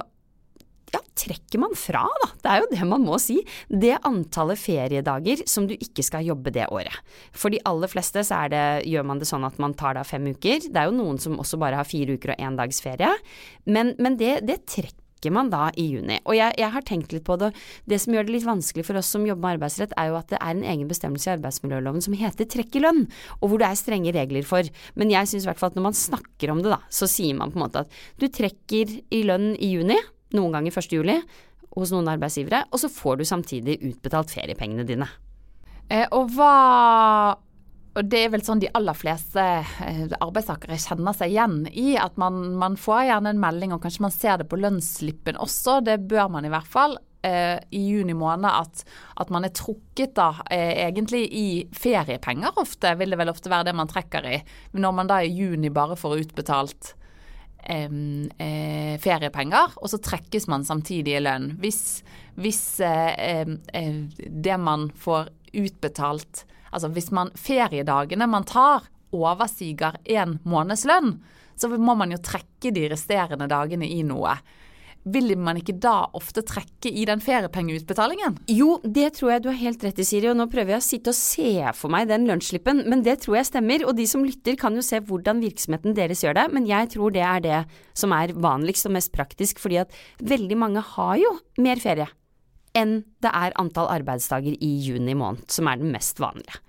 ja, 0.95 1.01
trekker 1.19 1.61
man 1.61 1.75
fra, 1.79 2.05
da. 2.23 2.29
Det 2.43 2.51
er 2.53 2.63
jo 2.63 2.69
det 2.71 2.89
man 2.89 3.05
må 3.07 3.19
si. 3.23 3.41
Det 3.69 3.97
antallet 4.07 4.61
feriedager 4.61 5.43
som 5.51 5.67
du 5.69 5.75
ikke 5.75 6.05
skal 6.07 6.27
jobbe 6.29 6.53
det 6.55 6.69
året. 6.71 6.95
For 7.35 7.53
de 7.53 7.63
aller 7.67 7.91
fleste 7.91 8.23
så 8.27 8.45
det, 8.53 8.67
gjør 8.87 9.09
man 9.09 9.23
det 9.23 9.31
sånn 9.31 9.47
at 9.49 9.59
man 9.63 9.75
tar 9.79 9.99
da 9.99 10.05
fem 10.07 10.29
uker. 10.31 10.69
Det 10.69 10.79
er 10.79 10.91
jo 10.91 10.99
noen 10.99 11.19
som 11.23 11.41
også 11.43 11.59
bare 11.61 11.81
har 11.81 11.89
fire 11.89 12.17
uker 12.17 12.37
og 12.37 12.47
én 12.47 12.59
dags 12.59 12.83
ferie. 12.85 13.11
Men, 13.67 13.97
men 13.99 14.19
det, 14.21 14.39
det, 14.47 14.63
trekker 14.71 15.33
man 15.35 15.51
da 15.51 15.73
i 15.75 15.89
juni. 15.91 16.21
Og 16.29 16.37
jeg, 16.37 16.55
jeg, 16.61 16.71
har 16.71 16.85
tenkt 16.87 17.11
litt 17.17 17.27
på 17.27 17.35
det. 17.41 17.51
Det 17.91 17.99
som 17.99 18.15
gjør 18.15 18.29
det 18.29 18.37
litt 18.37 18.47
vanskelig 18.47 18.87
for 18.87 19.01
oss 19.01 19.11
som 19.11 19.27
jobber 19.27 19.43
med 19.43 19.57
arbeidsrett, 19.57 19.95
er 19.99 20.13
jo 20.13 20.19
at 20.21 20.31
det 20.31 20.39
er 20.39 20.55
en 20.55 20.67
egen 20.71 20.91
bestemmelse 20.91 21.27
i 21.27 21.35
arbeidsmiljøloven 21.35 22.05
som 22.05 22.15
heter 22.21 22.47
trekk 22.53 22.79
i 22.79 22.85
lønn, 22.85 23.07
og 23.41 23.51
hvor 23.51 23.59
det 23.63 23.73
er 23.73 23.81
strenge 23.81 24.15
regler 24.15 24.47
for. 24.47 24.69
Men 24.95 25.11
jeg 25.11 25.33
syns 25.33 25.49
i 25.49 25.51
hvert 25.51 25.59
fall 25.59 25.75
at 25.75 25.81
når 25.81 25.89
man 25.89 25.99
snakker 25.99 26.53
om 26.53 26.63
det, 26.63 26.77
da, 26.77 26.85
så 26.93 27.11
sier 27.11 27.35
man 27.41 27.51
på 27.51 27.59
en 27.59 27.67
måte 27.67 27.83
at 27.83 28.05
du 28.23 28.29
trekker 28.31 29.01
i 29.11 29.25
lønn 29.27 29.57
i 29.57 29.73
juni 29.75 29.99
noen 30.37 30.55
ganger 30.55 30.77
1. 30.77 30.93
juli 30.97 31.17
hos 31.77 31.93
noen 31.93 32.09
arbeidsgivere, 32.13 32.67
og 32.71 32.81
så 32.81 32.93
får 32.93 33.19
du 33.21 33.27
samtidig 33.29 33.81
utbetalt 33.91 34.33
feriepengene 34.33 34.87
dine. 34.89 35.09
Eh, 35.93 36.07
og 36.15 36.33
hva 36.37 37.37
og 37.97 38.05
det 38.13 38.27
er 38.27 38.33
vel 38.35 38.43
sånn 38.45 38.61
de 38.61 38.69
aller 38.77 38.97
fleste 38.97 39.41
eh, 39.41 40.03
arbeidstakere 40.21 40.77
kjenner 40.81 41.17
seg 41.17 41.33
igjen 41.33 41.63
i. 41.73 41.95
At 41.97 42.19
man, 42.21 42.53
man, 42.61 42.77
får 42.77 43.07
gjerne 43.09 43.33
en 43.33 43.41
melding, 43.41 43.73
og 43.73 43.81
kanskje 43.85 44.05
man 44.05 44.13
ser 44.13 44.41
det 44.41 44.49
på 44.51 44.59
lønnsslippen 44.61 45.39
også. 45.41 45.79
Det 45.87 45.97
bør 46.11 46.29
man 46.35 46.45
i 46.45 46.53
hvert 46.53 46.69
fall. 46.69 46.99
Eh, 47.25 47.57
I 47.57 47.81
juni 47.89 48.13
måned 48.17 48.51
at, 48.51 48.85
at, 49.17 49.33
man 49.33 49.49
er 49.49 49.55
trukket 49.57 50.13
da 50.19 50.29
eh, 50.53 50.75
egentlig 50.85 51.25
i 51.33 51.49
feriepenger 51.73 52.61
ofte, 52.61 52.93
vil 53.01 53.15
det 53.17 53.21
vel 53.23 53.33
ofte 53.33 53.53
være 53.53 53.71
det 53.71 53.77
man 53.81 53.91
trekker 53.91 54.29
i. 54.29 54.37
Når 54.77 54.97
man 55.01 55.11
da 55.11 55.23
i 55.25 55.33
juni 55.33 55.73
bare 55.73 55.97
får 55.97 56.21
utbetalt 56.27 56.93
eh, 57.67 58.97
feriepenger, 59.03 59.77
og 59.77 59.91
så 59.91 60.01
trekkes 60.03 60.49
man 60.51 60.67
samtidig 60.67 61.17
i 61.17 61.23
lønn. 61.25 61.53
Hvis, 61.63 62.03
hvis 62.39 62.63
eh, 62.85 63.49
det 64.17 64.59
man 64.61 64.91
får 64.95 65.33
utbetalt 65.57 66.47
Altså 66.77 66.91
hvis 66.93 67.07
man 67.15 67.31
feriedagene 67.41 68.27
man 68.29 68.45
tar 68.45 68.85
overstiger 69.15 69.95
én 70.05 70.35
månedslønn, 70.45 71.15
så 71.57 71.71
må 71.73 71.95
man 71.97 72.11
jo 72.13 72.19
trekke 72.21 72.73
de 72.75 72.89
resterende 72.93 73.47
dagene 73.49 73.87
i 73.89 74.03
noe 74.05 74.35
vil 75.07 75.33
man 75.39 75.61
ikke 75.61 75.77
da 75.83 76.09
ofte 76.19 76.43
trekke 76.47 76.91
i 76.91 77.05
den 77.09 77.23
feriepengeutbetalingen? 77.23 78.41
Jo, 78.51 78.77
det 78.83 79.13
tror 79.19 79.37
jeg 79.37 79.45
du 79.45 79.49
har 79.53 79.61
helt 79.61 79.87
rett 79.87 80.03
i, 80.03 80.07
Siri, 80.07 80.31
og 80.33 80.39
nå 80.41 80.49
prøver 80.51 80.75
jeg 80.75 80.83
å 80.83 80.87
sitte 80.89 81.15
og 81.15 81.19
se 81.19 81.73
for 81.79 81.93
meg 81.95 82.11
den 82.11 82.27
lønnsslippen, 82.29 82.85
men 82.91 83.05
det 83.07 83.21
tror 83.25 83.39
jeg 83.41 83.51
stemmer. 83.53 83.87
Og 83.87 83.97
de 83.99 84.09
som 84.11 84.27
lytter 84.27 84.59
kan 84.61 84.75
jo 84.77 84.85
se 84.85 85.01
hvordan 85.07 85.43
virksomheten 85.45 85.97
deres 85.97 86.25
gjør 86.27 86.41
det, 86.41 86.47
men 86.57 86.69
jeg 86.69 86.93
tror 86.97 87.15
det 87.15 87.25
er 87.25 87.43
det 87.45 87.63
som 87.97 88.15
er 88.17 88.35
vanligst 88.35 88.91
og 88.91 88.97
mest 88.99 89.15
praktisk, 89.15 89.63
fordi 89.63 89.83
at 89.85 89.99
veldig 90.27 90.59
mange 90.59 90.85
har 90.97 91.17
jo 91.23 91.37
mer 91.63 91.83
ferie 91.83 92.11
enn 92.77 92.99
det 93.25 93.33
er 93.33 93.55
antall 93.57 93.89
arbeidsdager 93.89 94.57
i 94.61 94.71
juni 94.85 95.15
måned, 95.17 95.47
som 95.49 95.69
er 95.71 95.81
den 95.81 95.95
mest 95.95 96.21
vanlige. 96.21 96.61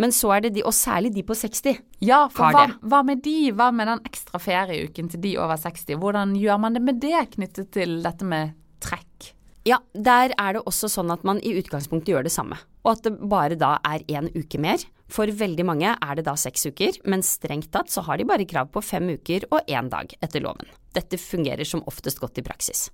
Men 0.00 0.12
så 0.14 0.32
er 0.34 0.46
det 0.46 0.54
de, 0.56 0.64
og 0.66 0.74
særlig 0.74 1.12
de 1.14 1.22
på 1.26 1.36
60, 1.38 1.78
ja, 2.02 2.24
for 2.32 2.50
hva, 2.54 2.66
hva, 2.82 3.02
med 3.06 3.22
de? 3.22 3.52
Hva 3.54 3.70
med 3.74 3.86
den 3.90 4.02
ekstra 4.08 4.40
ferieuken 4.42 5.10
til 5.12 5.22
de 5.22 5.36
over 5.38 5.60
60? 5.60 5.94
Hvordan 6.02 6.34
gjør 6.38 6.60
man 6.64 6.74
det 6.74 6.82
med 6.82 6.98
det 7.02 7.20
knyttet 7.36 7.70
til 7.76 8.00
dette 8.04 8.26
med 8.26 8.56
trekk? 8.82 9.30
Ja, 9.64 9.78
der 9.96 10.34
er 10.36 10.56
det 10.56 10.64
også 10.68 10.90
sånn 10.92 11.12
at 11.14 11.22
man 11.24 11.38
i 11.40 11.54
utgangspunktet 11.56 12.10
gjør 12.12 12.26
det 12.26 12.34
samme, 12.34 12.58
og 12.84 12.90
at 12.98 13.06
det 13.06 13.14
bare 13.30 13.56
da 13.56 13.78
er 13.86 14.04
én 14.12 14.28
uke 14.34 14.60
mer. 14.60 14.82
For 15.08 15.30
veldig 15.30 15.64
mange 15.64 15.94
er 15.94 16.18
det 16.18 16.26
da 16.26 16.34
seks 16.36 16.66
uker, 16.68 16.98
men 17.08 17.24
strengt 17.24 17.70
tatt 17.72 17.92
så 17.92 18.04
har 18.04 18.18
de 18.20 18.26
bare 18.28 18.48
krav 18.48 18.68
på 18.74 18.82
fem 18.84 19.08
uker 19.14 19.46
og 19.50 19.64
én 19.70 19.88
dag 19.92 20.12
etter 20.20 20.44
loven. 20.44 20.68
Dette 20.96 21.20
fungerer 21.20 21.64
som 21.68 21.84
oftest 21.88 22.20
godt 22.20 22.42
i 22.42 22.44
praksis. 22.44 22.90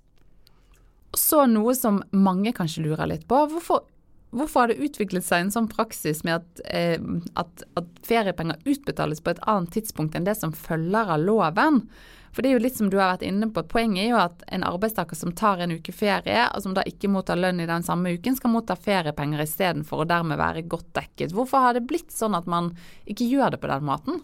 Så 1.17 1.43
noe 1.51 1.75
som 1.75 2.05
mange 2.15 2.53
kanskje 2.55 2.85
lurer 2.85 3.09
litt 3.11 3.27
på, 3.27 3.41
hvorfor 3.51 3.83
hvorfor 4.31 4.65
har 4.65 4.71
det 4.71 4.83
utviklet 4.85 5.27
seg 5.27 5.45
en 5.45 5.53
sånn 5.55 5.69
praksis 5.71 6.23
med 6.27 6.41
at, 6.41 6.63
eh, 6.71 7.01
at, 7.41 7.67
at 7.79 7.91
feriepenger 8.07 8.61
utbetales 8.65 9.23
på 9.23 9.35
et 9.35 9.43
annet 9.51 9.75
tidspunkt 9.75 10.17
enn 10.17 10.29
det 10.29 10.37
som 10.39 10.55
følger 10.55 11.15
av 11.17 11.23
loven? 11.25 11.85
For 12.31 12.43
det 12.43 12.51
er 12.51 12.59
jo 12.59 12.63
litt 12.63 12.77
som 12.79 12.91
du 12.91 12.97
har 13.01 13.17
vært 13.17 13.27
inne 13.27 13.49
på, 13.51 13.65
Poenget 13.67 14.05
er 14.05 14.13
jo 14.13 14.21
at 14.23 14.45
en 14.55 14.65
arbeidstaker 14.67 15.19
som 15.19 15.33
tar 15.35 15.63
en 15.65 15.75
uke 15.75 15.93
ferie, 15.95 16.45
og 16.55 16.63
som 16.63 16.77
da 16.77 16.85
ikke 16.87 17.11
mottar 17.11 17.41
lønn 17.41 17.63
i 17.63 17.67
den 17.67 17.83
samme 17.87 18.15
uken, 18.15 18.37
skal 18.39 18.55
motta 18.55 18.77
feriepenger 18.79 19.43
istedenfor 19.43 20.05
og 20.05 20.13
dermed 20.13 20.39
være 20.39 20.63
godt 20.71 20.93
dekket. 20.95 21.35
Hvorfor 21.35 21.67
har 21.67 21.75
det 21.75 21.89
blitt 21.91 22.15
sånn 22.15 22.39
at 22.39 22.47
man 22.51 22.71
ikke 23.11 23.27
gjør 23.27 23.57
det 23.57 23.63
på 23.65 23.73
den 23.73 23.89
måten? 23.89 24.23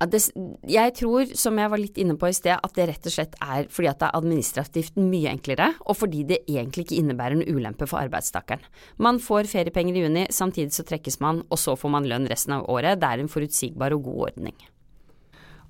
Det, 0.00 0.20
jeg 0.64 0.92
tror, 0.96 1.28
som 1.36 1.58
jeg 1.60 1.70
var 1.72 1.80
litt 1.80 1.98
inne 2.00 2.14
på 2.16 2.30
i 2.30 2.36
sted, 2.36 2.56
at 2.56 2.76
det 2.76 2.86
rett 2.88 3.08
og 3.10 3.12
slett 3.12 3.34
er 3.44 3.66
fordi 3.68 3.90
at 3.90 4.00
det 4.00 4.08
er 4.08 4.16
administrativt 4.16 4.96
mye 4.96 5.28
enklere, 5.34 5.66
og 5.84 5.98
fordi 6.00 6.22
det 6.30 6.40
egentlig 6.48 6.86
ikke 6.86 7.00
innebærer 7.02 7.36
noen 7.36 7.58
ulempe 7.58 7.88
for 7.90 8.00
arbeidstakeren. 8.00 8.64
Man 8.96 9.20
får 9.20 9.50
feriepenger 9.52 9.98
i 9.98 10.04
juni, 10.06 10.24
samtidig 10.32 10.72
så 10.72 10.86
trekkes 10.88 11.20
man, 11.20 11.44
og 11.52 11.60
så 11.60 11.76
får 11.76 11.92
man 11.92 12.08
lønn 12.08 12.28
resten 12.32 12.56
av 12.56 12.68
året. 12.72 12.96
Det 13.02 13.10
er 13.10 13.20
en 13.20 13.32
forutsigbar 13.32 13.92
og 13.96 14.06
god 14.08 14.30
ordning. 14.30 14.56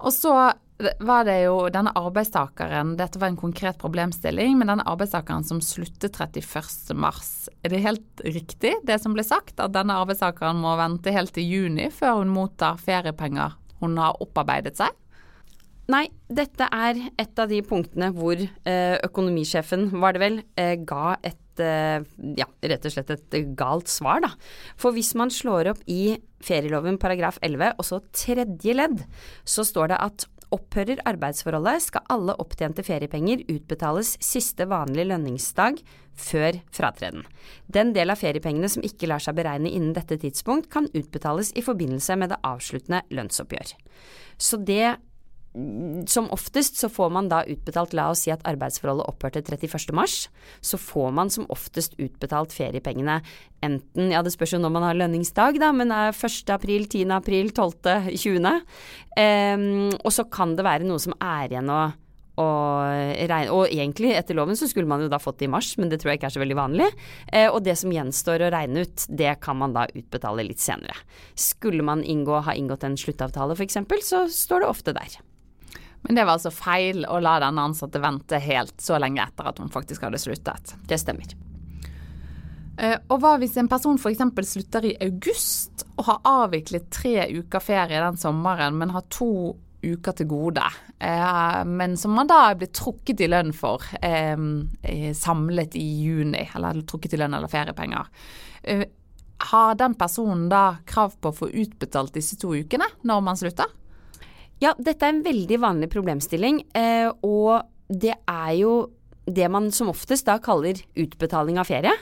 Og 0.00 0.14
så 0.14 0.34
var 1.04 1.26
det 1.28 1.36
jo 1.42 1.56
denne 1.72 1.92
arbeidstakeren, 1.98 2.94
dette 2.96 3.20
var 3.20 3.32
en 3.32 3.40
konkret 3.40 3.76
problemstilling, 3.82 4.54
men 4.56 4.70
denne 4.70 4.86
arbeidstakeren 4.88 5.44
som 5.44 5.60
sluttet 5.64 6.16
31.3. 6.16 7.50
Er 7.66 7.74
det 7.74 7.82
helt 7.84 8.22
riktig 8.24 8.76
det 8.86 9.00
som 9.02 9.16
ble 9.16 9.26
sagt, 9.26 9.58
at 9.60 9.74
denne 9.74 9.98
arbeidstakeren 10.00 10.62
må 10.62 10.76
vente 10.80 11.12
helt 11.12 11.34
til 11.36 11.50
juni 11.50 11.90
før 11.92 12.22
hun 12.22 12.32
mottar 12.32 12.80
feriepenger 12.80 13.59
hun 13.80 13.98
har 14.00 14.18
opparbeidet 14.22 14.76
seg? 14.80 14.96
Nei, 15.90 16.04
dette 16.30 16.68
er 16.70 16.98
et 17.18 17.40
av 17.40 17.50
de 17.50 17.58
punktene 17.66 18.12
hvor 18.14 18.38
eh, 18.38 18.96
økonomisjefen, 19.02 19.88
var 20.02 20.14
det 20.14 20.22
vel, 20.22 20.36
eh, 20.60 20.76
ga 20.86 21.16
et 21.26 21.62
eh, 21.62 22.04
ja, 22.38 22.46
rett 22.70 22.86
og 22.86 22.94
slett 22.94 23.10
et 23.16 23.38
galt 23.58 23.90
svar, 23.90 24.22
da. 24.22 24.30
For 24.78 24.94
hvis 24.94 25.16
man 25.18 25.32
slår 25.34 25.72
opp 25.72 25.80
i 25.90 26.14
ferieloven 26.46 27.00
paragraf 27.00 27.40
11 27.42 27.74
og 27.74 27.88
så 27.88 27.98
tredje 28.14 28.76
ledd, 28.76 29.02
så 29.42 29.66
står 29.66 29.90
det 29.90 29.98
at 30.06 30.28
opphører 30.54 31.02
arbeidsforholdet, 31.06 31.82
skal 31.88 32.06
alle 32.10 32.36
opptjente 32.42 32.84
feriepenger 32.86 33.44
utbetales 33.50 34.16
siste 34.22 34.66
vanlige 34.70 35.10
lønningsdag 35.10 35.82
før 36.18 36.58
fratreden. 36.74 37.26
Den 37.66 37.94
del 37.96 38.12
av 38.12 38.20
feriepengene 38.20 38.70
som 38.70 38.84
ikke 38.86 39.08
lar 39.10 39.22
seg 39.22 39.38
beregne 39.38 39.70
innen 39.70 39.94
dette 39.96 40.18
tidspunkt, 40.20 40.70
kan 40.72 40.88
utbetales 40.94 41.54
i 41.56 41.64
forbindelse 41.64 42.18
med 42.20 42.34
det 42.34 42.40
avsluttende 42.46 43.04
lønnsoppgjør. 43.14 43.76
Så 44.40 44.60
det 44.60 44.96
som 46.06 46.28
oftest 46.30 46.78
så 46.78 46.86
får 46.88 47.08
man 47.10 47.28
da 47.30 47.40
utbetalt, 47.42 47.94
la 47.98 48.06
oss 48.12 48.22
si 48.22 48.30
at 48.30 48.44
arbeidsforholdet 48.46 49.08
opphørte 49.10 49.42
31.3, 49.42 50.28
så 50.62 50.78
får 50.78 51.08
man 51.16 51.32
som 51.32 51.48
oftest 51.50 51.96
utbetalt 51.98 52.54
feriepengene 52.54 53.18
enten, 53.66 54.12
ja 54.14 54.22
det 54.22 54.30
spørs 54.32 54.54
jo 54.54 54.60
når 54.62 54.74
man 54.76 54.86
har 54.86 55.00
lønningsdag, 55.00 55.58
da, 55.60 55.72
men 55.74 55.90
er 55.94 56.14
1. 56.14 56.54
april, 56.54 56.86
10. 56.86 57.10
april, 57.16 57.50
12., 57.50 58.14
20. 58.14 58.46
Um, 59.18 59.66
og 59.98 60.14
så 60.14 60.26
kan 60.30 60.54
det 60.56 60.66
være 60.66 60.86
noe 60.86 61.02
som 61.02 61.18
er 61.18 61.50
igjen 61.50 61.74
å 61.74 61.82
og, 62.40 63.20
regne, 63.30 63.52
og 63.54 63.66
egentlig, 63.68 64.14
etter 64.16 64.38
loven, 64.38 64.58
så 64.58 64.68
skulle 64.70 64.88
man 64.90 65.04
jo 65.04 65.10
da 65.12 65.20
fått 65.22 65.40
det 65.42 65.48
i 65.48 65.52
mars, 65.52 65.74
men 65.80 65.92
det 65.92 66.00
tror 66.00 66.12
jeg 66.12 66.20
ikke 66.20 66.30
er 66.30 66.36
så 66.36 66.42
veldig 66.42 66.58
vanlig. 66.58 66.88
Eh, 67.28 67.48
og 67.50 67.60
det 67.66 67.76
som 67.80 67.92
gjenstår 67.92 68.46
å 68.46 68.52
regne 68.54 68.86
ut, 68.86 69.06
det 69.08 69.34
kan 69.44 69.60
man 69.60 69.76
da 69.76 69.86
utbetale 69.92 70.46
litt 70.46 70.62
senere. 70.62 70.96
Skulle 71.38 71.84
man 71.86 72.04
inngå, 72.04 72.40
ha 72.46 72.56
inngått 72.56 72.86
en 72.88 72.98
sluttavtale 73.00 73.58
f.eks., 73.58 73.82
så 74.06 74.24
står 74.32 74.64
det 74.64 74.72
ofte 74.72 74.96
der. 74.96 75.20
Men 76.02 76.16
det 76.16 76.24
var 76.24 76.38
altså 76.38 76.52
feil 76.54 77.04
å 77.04 77.20
la 77.20 77.36
denne 77.42 77.68
ansatte 77.70 78.00
vente 78.00 78.40
helt 78.40 78.80
så 78.80 78.96
lenge 79.00 79.22
etter 79.22 79.50
at 79.50 79.60
hun 79.60 79.72
faktisk 79.72 80.06
hadde 80.06 80.20
sluttet. 80.20 80.74
Det 80.88 80.98
stemmer. 81.00 81.36
Eh, 82.80 82.96
og 83.12 83.20
hva 83.20 83.34
hvis 83.40 83.58
en 83.60 83.68
person 83.68 83.98
f.eks. 84.00 84.22
slutter 84.48 84.86
i 84.88 84.94
august 85.04 85.84
og 85.98 86.06
har 86.08 86.22
avviklet 86.24 86.88
tre 86.94 87.26
uker 87.28 87.60
ferie 87.60 88.00
den 88.00 88.20
sommeren, 88.20 88.78
men 88.80 88.94
har 88.94 89.04
to 89.12 89.58
uker 89.82 90.16
til 90.16 90.28
gode, 90.30 90.64
eh, 90.98 91.60
men 91.64 91.96
som 91.96 92.12
man 92.16 92.28
da 92.30 92.54
blir 92.58 92.72
trukket 92.76 93.22
i 93.24 93.28
lønn 93.30 93.52
for 93.56 93.84
eh, 94.02 94.36
samlet 95.16 95.76
i 95.80 95.86
juni, 96.04 96.46
eller 96.54 96.82
trukket 96.88 97.16
i 97.16 97.20
lønn 97.20 97.36
eller 97.38 97.50
feriepenger. 97.50 98.10
Har 99.50 99.74
den 99.80 99.94
personen 99.96 100.48
da 100.52 100.64
krav 100.84 101.16
på 101.20 101.30
å 101.30 101.36
få 101.36 101.48
utbetalt 101.48 102.12
disse 102.16 102.36
to 102.40 102.52
ukene 102.52 102.90
når 103.08 103.22
man 103.24 103.38
slutter? 103.40 103.70
Ja, 104.60 104.74
dette 104.76 105.06
er 105.06 105.14
en 105.14 105.24
veldig 105.24 105.56
vanlig 105.62 105.88
problemstilling, 105.92 106.60
eh, 106.76 107.08
og 107.24 107.62
det 107.88 108.12
er 108.28 108.50
jo 108.58 108.74
det 109.34 109.48
man 109.52 109.70
som 109.74 109.90
oftest 109.92 110.28
da 110.28 110.36
kaller 110.42 110.78
utbetaling 110.98 111.58
av 111.60 111.68
ferie. 111.68 111.92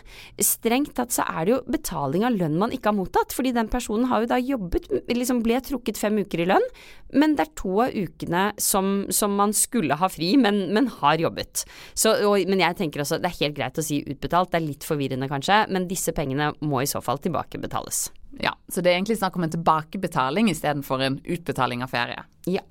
Strengt 0.42 0.94
tatt 0.98 1.14
så 1.14 1.26
er 1.28 1.46
det 1.46 1.54
jo 1.54 1.60
betaling 1.70 2.26
av 2.28 2.36
lønn 2.36 2.58
man 2.60 2.74
ikke 2.74 2.92
har 2.92 2.98
mottatt, 2.98 3.34
fordi 3.36 3.54
den 3.56 3.70
personen 3.72 4.08
har 4.10 4.24
jo 4.24 4.30
da 4.30 4.40
jobbet, 4.40 4.88
liksom 5.12 5.42
ble 5.44 5.60
trukket 5.64 6.00
fem 6.00 6.18
uker 6.22 6.44
i 6.44 6.48
lønn, 6.50 6.68
men 7.14 7.36
det 7.38 7.46
er 7.46 7.54
to 7.58 7.74
av 7.84 7.94
ukene 7.94 8.44
som, 8.60 9.06
som 9.14 9.36
man 9.38 9.54
skulle 9.56 9.96
ha 9.98 10.10
fri, 10.12 10.34
men, 10.40 10.66
men 10.76 10.90
har 10.98 11.20
jobbet. 11.22 11.64
Så, 11.94 12.14
og, 12.28 12.38
men 12.48 12.64
jeg 12.64 12.78
tenker 12.80 13.04
også 13.04 13.20
det 13.22 13.30
er 13.30 13.40
helt 13.42 13.58
greit 13.58 13.80
å 13.80 13.84
si 13.84 14.02
utbetalt, 14.04 14.52
det 14.52 14.60
er 14.60 14.68
litt 14.68 14.86
forvirrende 14.86 15.30
kanskje, 15.30 15.64
men 15.72 15.88
disse 15.90 16.14
pengene 16.16 16.52
må 16.60 16.82
i 16.82 16.90
så 16.90 17.02
fall 17.04 17.20
tilbakebetales. 17.24 18.08
Ja, 18.38 18.52
Så 18.68 18.82
det 18.84 18.92
er 18.92 18.98
egentlig 18.98 19.18
snakk 19.18 19.36
om 19.38 19.46
en 19.46 19.52
tilbakebetaling 19.52 20.50
istedenfor 20.52 21.02
en 21.02 21.16
utbetaling 21.24 21.82
av 21.82 21.90
ferie. 21.90 22.20
Ja. 22.46 22.62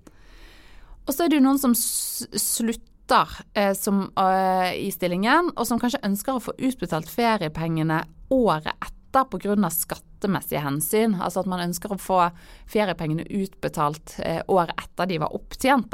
Og 1.08 1.16
så 1.16 1.26
er 1.26 1.32
det 1.32 1.40
jo 1.40 1.48
noen 1.48 1.60
som 1.60 1.74
slutter 1.76 2.97
eh, 3.12 3.74
som, 3.74 4.12
eh, 4.18 4.74
i 4.88 4.92
stillingen, 4.92 5.52
og 5.56 5.68
som 5.68 5.80
kanskje 5.80 6.04
ønsker 6.04 6.36
å 6.36 6.44
få 6.44 6.54
utbetalt 6.58 7.10
feriepengene 7.10 8.04
året 8.30 8.74
etter 8.82 9.24
pga. 9.24 9.70
skattemessige 9.70 10.62
hensyn. 10.62 11.16
Altså 11.22 11.40
at 11.40 11.46
man 11.48 11.70
ønsker 11.70 11.92
å 11.92 11.98
få 11.98 12.32
feriepengene 12.68 13.26
utbetalt 13.30 14.20
eh, 14.20 14.42
året 14.48 14.76
etter 14.78 15.06
de 15.06 15.18
var 15.18 15.34
opptjent. 15.34 15.94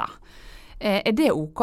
Eh, 0.79 1.01
er 1.05 1.11
det 1.11 1.31
ok? 1.31 1.61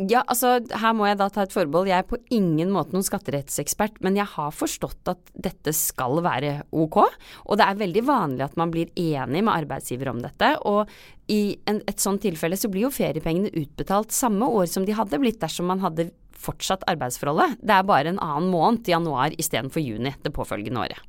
Ja, 0.00 0.22
altså 0.24 0.54
her 0.80 0.94
må 0.96 1.04
jeg 1.04 1.18
da 1.20 1.26
ta 1.28 1.42
et 1.44 1.52
forbehold. 1.52 1.90
Jeg 1.90 2.00
er 2.00 2.06
på 2.08 2.16
ingen 2.32 2.70
måte 2.72 2.94
noen 2.94 3.04
skatterettsekspert, 3.04 3.98
men 4.00 4.16
jeg 4.16 4.24
har 4.32 4.54
forstått 4.56 5.10
at 5.12 5.32
dette 5.36 5.74
skal 5.76 6.22
være 6.24 6.62
ok. 6.72 6.96
Og 7.44 7.60
det 7.60 7.66
er 7.66 7.82
veldig 7.82 8.04
vanlig 8.08 8.46
at 8.46 8.56
man 8.56 8.72
blir 8.72 8.88
enig 8.96 9.42
med 9.44 9.52
arbeidsgiver 9.52 10.08
om 10.14 10.22
dette. 10.24 10.54
Og 10.64 10.88
i 11.28 11.58
en, 11.68 11.82
et 11.84 12.00
sånt 12.00 12.24
tilfelle 12.24 12.56
så 12.56 12.72
blir 12.72 12.86
jo 12.86 12.94
feriepengene 12.94 13.52
utbetalt 13.52 14.16
samme 14.16 14.48
år 14.48 14.70
som 14.72 14.88
de 14.88 14.96
hadde 14.96 15.20
blitt 15.20 15.42
dersom 15.44 15.68
man 15.68 15.84
hadde 15.84 16.08
fortsatt 16.42 16.86
arbeidsforholdet. 16.88 17.60
Det 17.60 17.76
er 17.76 17.86
bare 17.86 18.14
en 18.14 18.22
annen 18.22 18.48
måned, 18.50 18.88
januar 18.88 19.36
istedenfor 19.36 19.84
juni 19.84 20.14
det 20.24 20.32
påfølgende 20.32 20.86
året. 20.86 21.08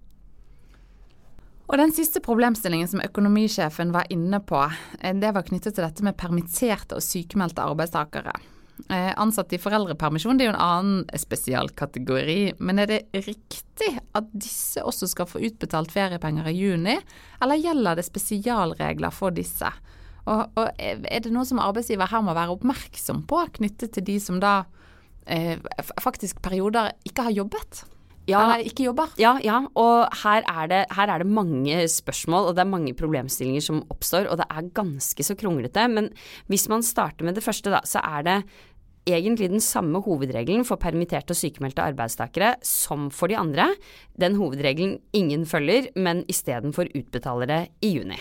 Og 1.71 1.79
Den 1.79 1.93
siste 1.95 2.19
problemstillingen 2.21 2.89
som 2.91 3.01
økonomisjefen 3.01 3.93
var 3.95 4.11
inne 4.11 4.43
på, 4.43 4.59
eh, 4.99 5.15
det 5.15 5.31
var 5.33 5.47
knyttet 5.47 5.73
til 5.73 5.87
dette 5.87 6.03
med 6.03 6.17
permitterte 6.19 6.99
og 6.99 7.01
sykemeldte 7.01 7.63
arbeidstakere. 7.63 8.35
Eh, 8.91 9.13
ansatte 9.15 9.55
i 9.55 9.61
foreldrepermisjon 9.61 10.37
det 10.37 10.43
er 10.43 10.49
jo 10.49 10.53
en 10.55 10.65
annen 10.65 11.19
spesialkategori. 11.19 12.55
Men 12.59 12.81
er 12.83 12.89
det 12.91 13.23
riktig 13.23 13.93
at 14.15 14.27
disse 14.35 14.83
også 14.83 15.07
skal 15.11 15.29
få 15.29 15.43
utbetalt 15.47 15.93
feriepenger 15.93 16.49
i 16.51 16.57
juni, 16.57 16.97
eller 17.43 17.61
gjelder 17.61 17.99
det 17.99 18.07
spesialregler 18.09 19.15
for 19.15 19.35
disse? 19.35 19.71
Og, 20.23 20.45
og 20.55 20.69
Er 20.79 21.23
det 21.23 21.33
noe 21.35 21.47
som 21.47 21.59
arbeidsgiver 21.59 22.11
her 22.11 22.23
må 22.23 22.35
være 22.35 22.55
oppmerksom 22.55 23.25
på, 23.27 23.41
knyttet 23.59 23.95
til 23.95 24.07
de 24.07 24.19
som 24.23 24.39
da 24.43 24.61
eh, 25.27 25.59
faktisk 26.03 26.43
perioder 26.43 26.93
ikke 27.07 27.27
har 27.27 27.35
jobbet? 27.43 27.83
Ja, 28.23 28.39
Eller 28.39 28.63
ikke? 28.63 28.87
Ja, 29.19 29.33
ja. 29.43 29.57
og 29.75 30.07
her 30.23 30.45
er, 30.47 30.67
det, 30.71 30.85
her 30.95 31.09
er, 31.11 31.19
det, 31.19 31.27
mange 31.27 31.87
spørsmål 31.91 32.47
og 32.47 32.55
det 32.55 32.63
er 32.63 32.71
mange 32.71 32.93
problemstillinger 32.95 33.65
som 33.65 33.81
oppstår, 33.91 34.29
og 34.31 34.39
det 34.39 34.47
er 34.47 34.69
ganske 34.75 35.25
så 35.27 35.35
kronglete. 35.35 35.83
Men 35.91 36.07
hvis 36.47 36.69
man 36.71 36.85
starter 36.87 37.27
med 37.27 37.35
det 37.35 37.43
første, 37.43 37.73
da, 37.73 37.81
så 37.83 37.99
er 37.99 38.23
det 38.23 38.37
egentlig 39.09 39.49
den 39.51 39.63
samme 39.63 40.01
hovedregelen 40.03 40.65
for 40.67 40.81
permitterte 40.81 41.35
og 41.35 41.39
sykemeldte 41.39 41.85
arbeidstakere 41.85 42.55
som 42.65 43.09
for 43.13 43.31
de 43.31 43.37
andre. 43.39 43.69
Den 44.19 44.37
hovedregelen 44.39 44.99
ingen 45.13 45.47
følger, 45.49 45.89
men 45.95 46.23
istedenfor 46.31 46.91
utbetaler 46.95 47.49
det 47.49 47.61
i 47.83 47.95
juni. 47.97 48.19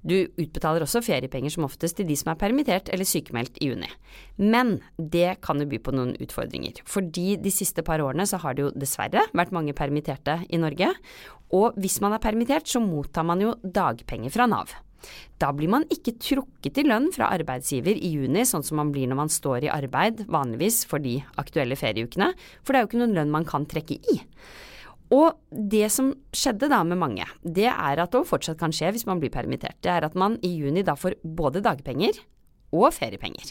Du 0.00 0.16
utbetaler 0.40 0.82
også 0.84 1.02
feriepenger 1.04 1.52
som 1.52 1.66
oftest 1.66 1.98
til 1.98 2.08
de 2.08 2.16
som 2.18 2.32
er 2.32 2.40
permittert 2.40 2.88
eller 2.92 3.08
sykemeldt 3.08 3.60
i 3.60 3.70
juni. 3.70 3.88
Men 4.40 4.78
det 4.96 5.40
kan 5.44 5.60
jo 5.60 5.68
by 5.68 5.80
på 5.84 5.94
noen 5.94 6.14
utfordringer. 6.20 6.80
Fordi 6.88 7.36
de 7.40 7.52
siste 7.54 7.84
par 7.86 8.02
årene 8.04 8.26
så 8.28 8.40
har 8.42 8.56
det 8.56 8.66
jo 8.66 8.74
dessverre 8.74 9.26
vært 9.36 9.54
mange 9.56 9.76
permitterte 9.76 10.40
i 10.48 10.60
Norge. 10.60 10.92
Og 11.56 11.76
hvis 11.80 12.00
man 12.04 12.16
er 12.16 12.22
permittert, 12.22 12.68
så 12.68 12.82
mottar 12.82 13.26
man 13.28 13.42
jo 13.44 13.56
dagpenger 13.62 14.32
fra 14.32 14.48
Nav. 14.50 14.72
Da 15.40 15.50
blir 15.56 15.70
man 15.72 15.86
ikke 15.92 16.16
trukket 16.20 16.80
i 16.82 16.86
lønn 16.86 17.10
fra 17.14 17.30
arbeidsgiver 17.34 17.96
i 17.96 18.12
juni, 18.14 18.44
sånn 18.48 18.64
som 18.66 18.80
man 18.80 18.90
blir 18.94 19.08
når 19.10 19.20
man 19.22 19.32
står 19.32 19.66
i 19.66 19.72
arbeid, 19.72 20.26
vanligvis 20.30 20.82
for 20.88 21.02
de 21.02 21.18
aktuelle 21.40 21.78
ferieukene, 21.78 22.32
for 22.62 22.72
det 22.72 22.80
er 22.80 22.84
jo 22.84 22.90
ikke 22.90 23.00
noen 23.04 23.16
lønn 23.18 23.32
man 23.32 23.48
kan 23.48 23.68
trekke 23.70 23.96
i. 24.12 24.20
Og 25.10 25.40
det 25.50 25.88
som 25.90 26.12
skjedde 26.36 26.68
da 26.70 26.82
med 26.86 27.00
mange, 27.00 27.24
det 27.42 27.66
er 27.70 28.02
at, 28.02 28.14
og 28.14 28.28
fortsatt 28.30 28.60
kan 28.60 28.74
skje 28.74 28.92
hvis 28.94 29.08
man 29.08 29.22
blir 29.22 29.32
permittert, 29.34 29.80
det 29.82 29.90
er 29.90 30.06
at 30.06 30.14
man 30.18 30.38
i 30.46 30.52
juni 30.54 30.84
da 30.86 30.94
får 30.98 31.18
både 31.24 31.64
dagpenger 31.66 32.20
og 32.70 32.92
feriepenger. 32.94 33.50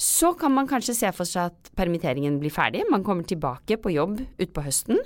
Så 0.00 0.32
kan 0.34 0.50
man 0.50 0.66
kanskje 0.66 0.96
se 0.96 1.10
for 1.14 1.28
seg 1.28 1.52
at 1.52 1.68
permitteringen 1.78 2.40
blir 2.40 2.50
ferdig, 2.50 2.82
man 2.90 3.04
kommer 3.06 3.26
tilbake 3.28 3.76
på 3.78 3.92
jobb 3.94 4.24
utpå 4.42 4.64
høsten, 4.64 4.98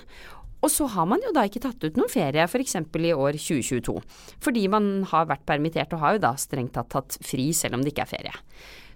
Og 0.59 0.73
så 0.75 0.89
har 0.91 1.07
man 1.07 1.23
jo 1.23 1.31
da 1.35 1.45
ikke 1.47 1.63
tatt 1.63 1.85
ut 1.85 1.99
noen 1.99 2.11
ferie, 2.11 2.45
f.eks. 2.49 2.77
i 2.81 3.15
år 3.15 3.39
2022. 3.39 3.95
Fordi 4.43 4.67
man 4.73 4.91
har 5.11 5.29
vært 5.31 5.47
permittert 5.49 5.95
og 5.95 6.03
har 6.03 6.17
jo 6.17 6.25
da 6.27 6.35
strengt 6.41 6.75
tatt 6.75 6.91
tatt 6.95 7.19
fri 7.25 7.53
selv 7.55 7.79
om 7.79 7.85
det 7.85 7.95
ikke 7.95 8.07
er 8.09 8.15
ferie. 8.17 8.37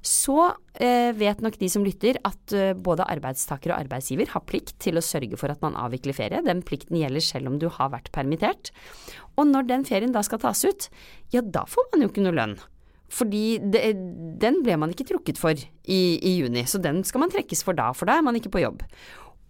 Så 0.02 0.34
eh, 0.82 1.12
vet 1.14 1.44
nok 1.44 1.54
de 1.60 1.68
som 1.70 1.84
lytter 1.86 2.18
at 2.26 2.54
eh, 2.58 2.72
både 2.74 3.06
arbeidstaker 3.06 3.70
og 3.70 3.84
arbeidsgiver 3.84 4.32
har 4.32 4.42
plikt 4.48 4.74
til 4.82 4.98
å 4.98 5.04
sørge 5.04 5.38
for 5.38 5.54
at 5.54 5.62
man 5.62 5.78
avvikler 5.78 6.16
ferie. 6.16 6.42
Den 6.42 6.64
plikten 6.66 6.98
gjelder 6.98 7.22
selv 7.22 7.52
om 7.52 7.60
du 7.62 7.68
har 7.70 7.92
vært 7.94 8.10
permittert. 8.14 8.72
Og 9.38 9.46
når 9.46 9.70
den 9.70 9.86
ferien 9.86 10.14
da 10.14 10.24
skal 10.26 10.42
tas 10.42 10.64
ut, 10.66 10.90
ja 11.30 11.44
da 11.46 11.62
får 11.70 11.92
man 11.92 12.02
jo 12.02 12.10
ikke 12.10 12.26
noe 12.26 12.34
lønn. 12.34 12.58
Fordi 13.12 13.60
det, 13.60 13.84
den 14.42 14.62
ble 14.64 14.74
man 14.80 14.90
ikke 14.90 15.06
trukket 15.06 15.38
for 15.38 15.54
i, 15.54 16.00
i 16.16 16.36
juni, 16.38 16.64
så 16.66 16.80
den 16.82 17.02
skal 17.06 17.22
man 17.22 17.32
trekkes 17.32 17.62
for 17.62 17.76
da, 17.76 17.90
for 17.94 18.08
da 18.08 18.16
er 18.18 18.24
man 18.24 18.38
ikke 18.38 18.54
på 18.54 18.62
jobb. 18.64 18.82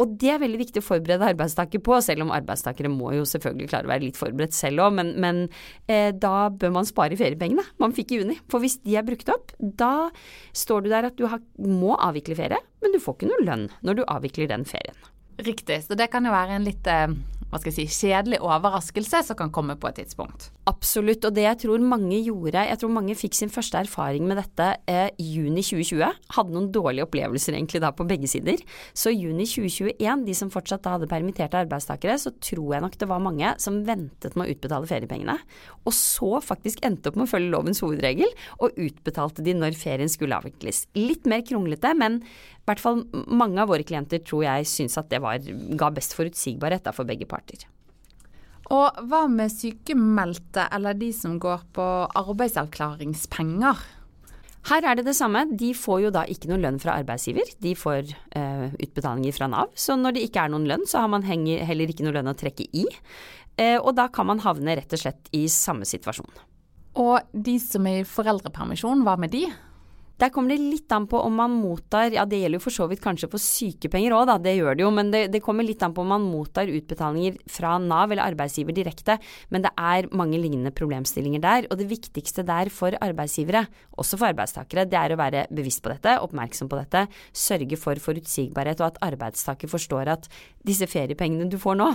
Og 0.03 0.17
det 0.19 0.33
er 0.35 0.41
veldig 0.43 0.59
viktig 0.65 0.83
å 0.83 0.87
forberede 0.87 1.29
arbeidstaker 1.31 1.83
på, 1.85 1.99
selv 2.03 2.25
om 2.25 2.35
arbeidstakere 2.35 2.91
må 2.91 3.13
jo 3.15 3.27
selvfølgelig 3.29 3.71
klare 3.71 3.87
å 3.87 3.93
være 3.93 4.07
litt 4.09 4.19
forberedt 4.19 4.57
selv 4.57 4.83
òg, 4.83 4.97
men, 4.99 5.15
men 5.23 5.43
eh, 5.87 6.11
da 6.11 6.49
bør 6.51 6.75
man 6.75 6.89
spare 6.89 7.19
feriepengene 7.19 7.65
man 7.83 7.95
fikk 7.95 8.17
i 8.17 8.21
juni. 8.23 8.39
For 8.51 8.63
hvis 8.63 8.81
de 8.83 8.99
er 8.99 9.07
brukt 9.07 9.31
opp, 9.33 9.55
da 9.61 10.11
står 10.57 10.85
du 10.85 10.93
der 10.93 11.11
at 11.13 11.19
du 11.21 11.29
har, 11.31 11.43
må 11.63 11.95
avvikle 12.03 12.39
ferie, 12.39 12.59
men 12.83 12.95
du 12.95 13.01
får 13.03 13.19
ikke 13.21 13.31
noe 13.31 13.47
lønn 13.47 13.69
når 13.87 14.01
du 14.01 14.07
avvikler 14.09 14.51
den 14.51 14.67
ferien. 14.69 14.99
Riktig, 15.41 15.83
så 15.87 15.97
det 15.99 16.11
kan 16.13 16.27
jo 16.27 16.35
være 16.35 16.59
en 16.59 16.67
litt 16.67 16.87
eh, 16.91 17.15
hva 17.53 17.59
skal 17.61 17.75
jeg 17.75 17.91
si, 17.93 18.07
kjedelig 18.09 18.39
overraskelse 18.41 19.19
som 19.27 19.37
kan 19.37 19.51
komme 19.53 19.75
på 19.77 19.91
et 19.91 19.99
tidspunkt. 20.01 20.47
Absolutt, 20.71 21.27
og 21.29 21.35
det 21.37 21.43
jeg 21.45 21.59
tror 21.67 21.83
mange 21.85 22.17
gjorde, 22.25 22.63
jeg 22.65 22.81
tror 22.81 22.93
mange 22.95 23.17
fikk 23.19 23.37
sin 23.37 23.53
første 23.53 23.83
erfaring 23.85 24.25
med 24.25 24.39
dette 24.41 24.69
eh, 24.89 25.11
juni 25.21 25.61
2020. 25.61 26.23
Hadde 26.33 26.55
noen 26.55 26.71
dårlige 26.73 27.05
opplevelser 27.05 27.59
egentlig 27.59 27.83
da 27.85 27.91
på 27.93 28.07
begge 28.09 28.31
sider. 28.31 28.63
Så 28.97 29.13
juni 29.13 29.45
2021, 29.45 30.25
de 30.25 30.37
som 30.39 30.53
fortsatt 30.55 30.87
da 30.87 30.95
hadde 30.95 31.11
permitterte 31.11 31.61
arbeidstakere, 31.61 32.17
så 32.23 32.33
tror 32.41 32.79
jeg 32.79 32.87
nok 32.87 32.97
det 33.03 33.11
var 33.11 33.21
mange 33.27 33.53
som 33.61 33.83
ventet 33.85 34.33
med 34.33 34.49
å 34.49 34.57
utbetale 34.57 34.89
feriepengene. 34.89 35.37
Og 35.85 35.93
så 35.99 36.41
faktisk 36.41 36.81
endte 36.89 37.13
opp 37.13 37.21
med 37.21 37.29
å 37.29 37.33
følge 37.35 37.53
lovens 37.53 37.85
hovedregel, 37.85 38.33
og 38.65 38.81
utbetalte 38.81 39.45
de 39.45 39.59
når 39.59 39.77
ferien 39.77 40.09
skulle 40.09 40.41
avvikles. 40.41 40.87
Litt 40.97 41.29
mer 41.29 41.45
kronglete, 41.45 41.93
men 42.01 42.23
i 42.63 42.71
hvert 42.71 42.83
fall 42.83 43.01
mange 43.27 43.59
av 43.59 43.73
våre 43.73 43.83
klienter 43.83 44.23
tror 44.23 44.45
jeg 44.47 44.69
syns 44.71 44.95
at 45.01 45.09
det 45.11 45.19
var, 45.23 45.43
ga 45.79 45.89
best 45.95 46.15
forutsigbarhet 46.15 46.87
for 46.95 47.09
begge 47.09 47.27
parter. 47.27 47.65
Og 48.73 49.01
hva 49.11 49.25
med 49.29 49.51
sykemeldte 49.51 50.69
eller 50.73 50.95
de 50.97 51.11
som 51.17 51.35
går 51.43 51.67
på 51.75 51.87
arbeidsavklaringspenger? 52.23 53.83
Her 54.71 54.87
er 54.87 54.99
det 54.99 55.09
det 55.09 55.17
samme. 55.19 55.43
De 55.59 55.73
får 55.75 56.05
jo 56.05 56.13
da 56.15 56.23
ikke 56.31 56.53
noe 56.53 56.61
lønn 56.63 56.79
fra 56.81 56.95
arbeidsgiver. 57.03 57.51
De 57.59 57.75
får 57.75 58.13
eh, 58.39 58.69
utbetalinger 58.71 59.35
fra 59.35 59.49
Nav. 59.51 59.73
Så 59.75 59.97
når 59.99 60.15
det 60.15 60.23
ikke 60.29 60.45
er 60.45 60.53
noen 60.55 60.69
lønn, 60.71 60.87
så 60.87 61.03
har 61.03 61.11
man 61.11 61.27
heller 61.27 61.91
ikke 61.91 62.07
noe 62.07 62.15
lønn 62.15 62.31
å 62.31 62.37
trekke 62.39 62.69
i. 62.71 62.87
Eh, 63.59 63.75
og 63.81 63.97
da 63.99 64.07
kan 64.15 64.31
man 64.31 64.45
havne 64.47 64.79
rett 64.79 64.95
og 64.95 65.03
slett 65.03 65.33
i 65.35 65.45
samme 65.51 65.89
situasjon. 65.89 66.31
Og 67.03 67.35
de 67.35 67.57
som 67.59 67.91
er 67.91 68.03
i 68.05 68.09
foreldrepermisjon, 68.09 69.03
hva 69.03 69.19
med 69.19 69.35
de? 69.35 69.49
Der 70.23 70.31
kommer 70.31 70.55
det 70.55 70.63
litt 70.63 70.93
an 70.95 71.09
på 71.11 71.19
om 71.19 71.35
man 71.35 71.55
mottar 71.59 72.13
Ja, 72.15 72.23
det 72.29 72.39
gjelder 72.39 72.61
jo 72.61 72.63
for 72.63 72.75
så 72.75 72.87
vidt 72.87 73.01
kanskje 73.03 73.27
for 73.33 73.43
sykepenger 73.43 74.15
òg, 74.15 74.29
da, 74.31 74.37
det 74.39 74.53
gjør 74.55 74.77
det 74.79 74.85
jo. 74.85 74.91
Men 74.95 75.09
det, 75.11 75.23
det, 75.33 75.41
kommer 75.43 75.67
litt 75.67 75.83
an 75.83 75.95
på 75.97 76.05
om 76.05 76.13
man 76.15 76.23
mottar 76.23 76.71
utbetalinger 76.71 77.41
fra 77.51 77.73
Nav 77.83 78.13
eller 78.13 78.31
arbeidsgiver 78.31 78.77
direkte. 78.77 79.17
Men 79.51 79.65
det 79.67 79.73
er 79.75 80.07
mange 80.15 80.39
lignende 80.39 80.71
problemstillinger 80.79 81.43
der. 81.43 81.67
Og 81.73 81.81
det 81.81 81.89
viktigste 81.91 82.45
der 82.47 82.71
for 82.71 82.95
arbeidsgivere, 83.03 83.65
også 83.99 84.21
for 84.21 84.31
arbeidstakere, 84.31 84.87
det 84.87 85.01
er 85.01 85.17
å 85.17 85.19
være 85.19 85.43
bevisst 85.51 85.83
på 85.83 85.91
dette, 85.91 86.15
oppmerksom 86.23 86.71
på 86.71 86.79
dette. 86.79 87.09
Sørge 87.35 87.81
for 87.81 87.99
forutsigbarhet 88.07 88.79
og 88.79 88.93
at 88.93 89.03
arbeidstaker 89.09 89.73
forstår 89.75 90.13
at 90.15 90.31
disse 90.63 90.87
feriepengene 90.87 91.51
du 91.51 91.59
får 91.59 91.81
nå, 91.83 91.91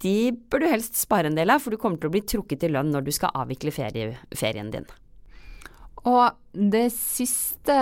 de 0.00 0.32
bør 0.48 0.64
du 0.64 0.70
helst 0.70 0.96
spare 0.96 1.28
en 1.28 1.36
del 1.36 1.52
av, 1.52 1.60
for 1.60 1.76
du 1.76 1.82
kommer 1.82 2.00
til 2.00 2.08
å 2.08 2.16
bli 2.16 2.24
trukket 2.24 2.64
i 2.64 2.72
lønn 2.72 2.88
når 2.94 3.04
du 3.04 3.14
skal 3.20 3.36
avvikle 3.44 3.74
ferie, 3.74 4.16
ferien 4.32 4.72
din. 4.72 4.88
Og 6.08 6.30
det 6.52 6.88
siste 6.94 7.76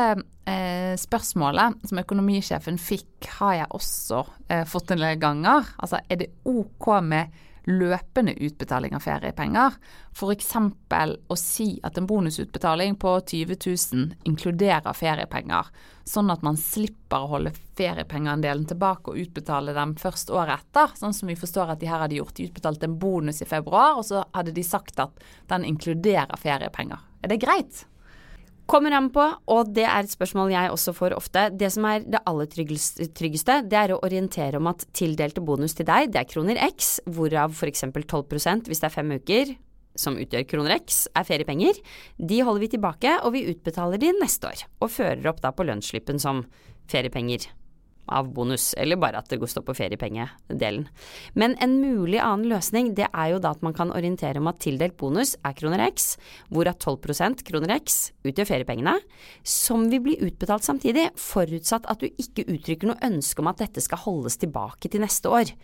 eh, 0.48 0.94
spørsmålet 0.98 1.88
som 1.88 2.00
økonomisjefen 2.02 2.78
fikk, 2.80 3.28
har 3.38 3.60
jeg 3.60 3.74
også 3.78 4.24
eh, 4.48 4.64
fått 4.68 4.94
en 4.94 5.04
del 5.04 5.20
ganger. 5.20 5.74
Altså, 5.78 6.00
er 6.08 6.24
det 6.24 6.32
OK 6.48 6.90
med 7.06 7.44
løpende 7.68 8.32
utbetaling 8.32 8.94
av 8.96 9.04
feriepenger? 9.04 9.76
F.eks. 10.16 10.54
å 11.28 11.36
si 11.38 11.68
at 11.84 11.98
en 12.00 12.08
bonusutbetaling 12.08 12.96
på 12.98 13.12
20 13.20 13.58
000 13.94 14.30
inkluderer 14.30 14.96
feriepenger, 14.96 15.68
sånn 16.08 16.32
at 16.32 16.42
man 16.42 16.56
slipper 16.58 17.26
å 17.26 17.32
holde 17.34 17.52
feriepengeandelen 17.78 18.64
tilbake 18.70 19.12
og 19.12 19.20
utbetale 19.20 19.76
dem 19.76 19.94
først 20.00 20.32
året 20.32 20.64
etter. 20.64 20.96
Sånn 20.98 21.14
som 21.14 21.30
vi 21.30 21.36
forstår 21.38 21.74
at 21.74 21.82
de 21.82 21.90
her 21.90 22.02
hadde 22.02 22.18
gjort. 22.18 22.34
De 22.34 22.48
utbetalte 22.48 22.88
en 22.88 22.98
bonus 22.98 23.44
i 23.44 23.48
februar, 23.48 24.00
og 24.00 24.08
så 24.08 24.24
hadde 24.32 24.56
de 24.56 24.64
sagt 24.66 24.98
at 25.04 25.22
den 25.52 25.68
inkluderer 25.68 26.40
feriepenger. 26.40 27.04
Er 27.22 27.32
det 27.32 27.40
greit? 27.44 27.84
Kommer 28.68 28.92
an 28.92 29.06
på, 29.08 29.22
og 29.48 29.70
det 29.72 29.86
er 29.88 30.04
et 30.04 30.12
spørsmål 30.12 30.50
jeg 30.52 30.72
også 30.74 30.92
får 30.92 31.14
ofte. 31.16 31.46
Det 31.56 31.70
som 31.72 31.86
er 31.88 32.02
det 32.04 32.20
aller 32.28 32.50
tryggeste, 32.52 33.62
det 33.64 33.78
er 33.80 33.94
å 33.94 34.02
orientere 34.04 34.60
om 34.60 34.68
at 34.68 34.84
tildelte 34.92 35.40
bonus 35.40 35.72
til 35.78 35.88
deg, 35.88 36.10
det 36.12 36.20
er 36.20 36.28
kroner 36.28 36.60
x, 36.66 36.98
hvorav 37.08 37.56
f.eks. 37.56 37.86
12% 37.96 38.68
hvis 38.68 38.82
det 38.82 38.90
er 38.90 38.92
fem 38.92 39.14
uker, 39.16 39.54
som 39.98 40.18
utgjør 40.20 40.44
kroner 40.50 40.76
x, 40.76 41.06
er 41.16 41.24
feriepenger. 41.26 41.80
De 42.20 42.42
holder 42.44 42.66
vi 42.66 42.72
tilbake, 42.76 43.14
og 43.24 43.32
vi 43.38 43.46
utbetaler 43.54 44.04
de 44.04 44.12
neste 44.20 44.52
år. 44.52 44.66
Og 44.84 44.92
fører 44.92 45.32
opp 45.32 45.40
da 45.42 45.54
på 45.56 45.64
lønnsslippen 45.64 46.20
som 46.22 46.44
feriepenger 46.92 47.48
av 48.08 48.30
bonus, 48.34 48.70
eller 48.78 48.98
bare 49.00 49.20
at 49.20 49.28
det 49.30 49.38
går 49.40 49.50
stå 49.52 49.62
på 49.66 49.76
feriepengedelen. 49.78 50.86
Men 51.38 51.56
en 51.62 51.76
mulig 51.82 52.20
annen 52.22 52.48
løsning, 52.50 52.92
det 52.98 53.08
er 53.08 53.32
jo 53.34 53.42
da 53.42 53.52
at 53.54 53.64
man 53.66 53.76
kan 53.76 53.92
orientere 53.94 54.40
om 54.40 54.50
at 54.50 54.60
tildelt 54.64 54.96
bonus 55.00 55.34
er 55.46 55.56
kroner 55.58 55.84
x, 55.88 56.16
hvorav 56.52 56.78
12% 56.80 57.44
kroner 57.48 57.74
x 57.78 58.00
utgjør 58.28 58.50
feriepengene, 58.52 58.96
som 59.46 59.88
vil 59.92 60.04
bli 60.04 60.18
utbetalt 60.24 60.66
samtidig, 60.66 61.08
forutsatt 61.18 61.88
at 61.90 62.02
du 62.02 62.08
ikke 62.10 62.46
uttrykker 62.48 62.90
noe 62.90 63.02
ønske 63.08 63.44
om 63.44 63.52
at 63.52 63.62
dette 63.62 63.84
skal 63.84 64.02
holdes 64.04 64.40
tilbake 64.40 64.90
til 64.90 65.04
neste 65.04 65.32
år. 65.32 65.54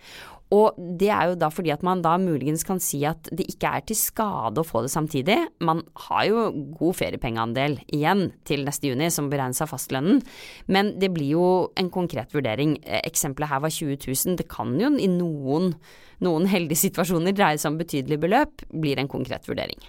Og 0.52 0.76
det 1.00 1.08
er 1.08 1.30
jo 1.30 1.38
da 1.40 1.48
fordi 1.52 1.72
at 1.72 1.82
man 1.86 2.02
da 2.04 2.14
muligens 2.20 2.66
kan 2.68 2.80
si 2.82 3.00
at 3.08 3.30
det 3.32 3.46
ikke 3.54 3.70
er 3.78 3.86
til 3.88 3.96
skade 3.98 4.60
å 4.60 4.66
få 4.66 4.84
det 4.84 4.92
samtidig. 4.92 5.38
Man 5.64 5.82
har 6.06 6.26
jo 6.28 6.44
god 6.76 6.98
feriepengeandel 7.00 7.78
igjen 7.88 8.26
til 8.46 8.66
neste 8.66 8.92
juni 8.92 9.08
som 9.14 9.30
beregnes 9.32 9.62
av 9.64 9.72
fastlønnen, 9.72 10.20
men 10.68 10.94
det 11.00 11.10
blir 11.16 11.32
jo 11.34 11.48
en 11.80 11.90
konkret 11.94 12.34
vurdering. 12.36 12.76
Eksempelet 13.02 13.50
her 13.50 13.64
var 13.64 13.72
20 13.72 13.98
000. 14.04 14.38
Det 14.40 14.48
kan 14.52 14.76
jo 14.80 14.92
i 14.94 15.10
noen, 15.10 15.72
noen 16.24 16.48
heldige 16.50 16.84
situasjoner 16.84 17.34
dreie 17.34 17.58
seg 17.58 17.72
om 17.72 17.80
betydelige 17.80 18.26
beløp, 18.26 18.66
blir 18.70 19.00
en 19.00 19.10
konkret 19.10 19.48
vurdering. 19.50 19.80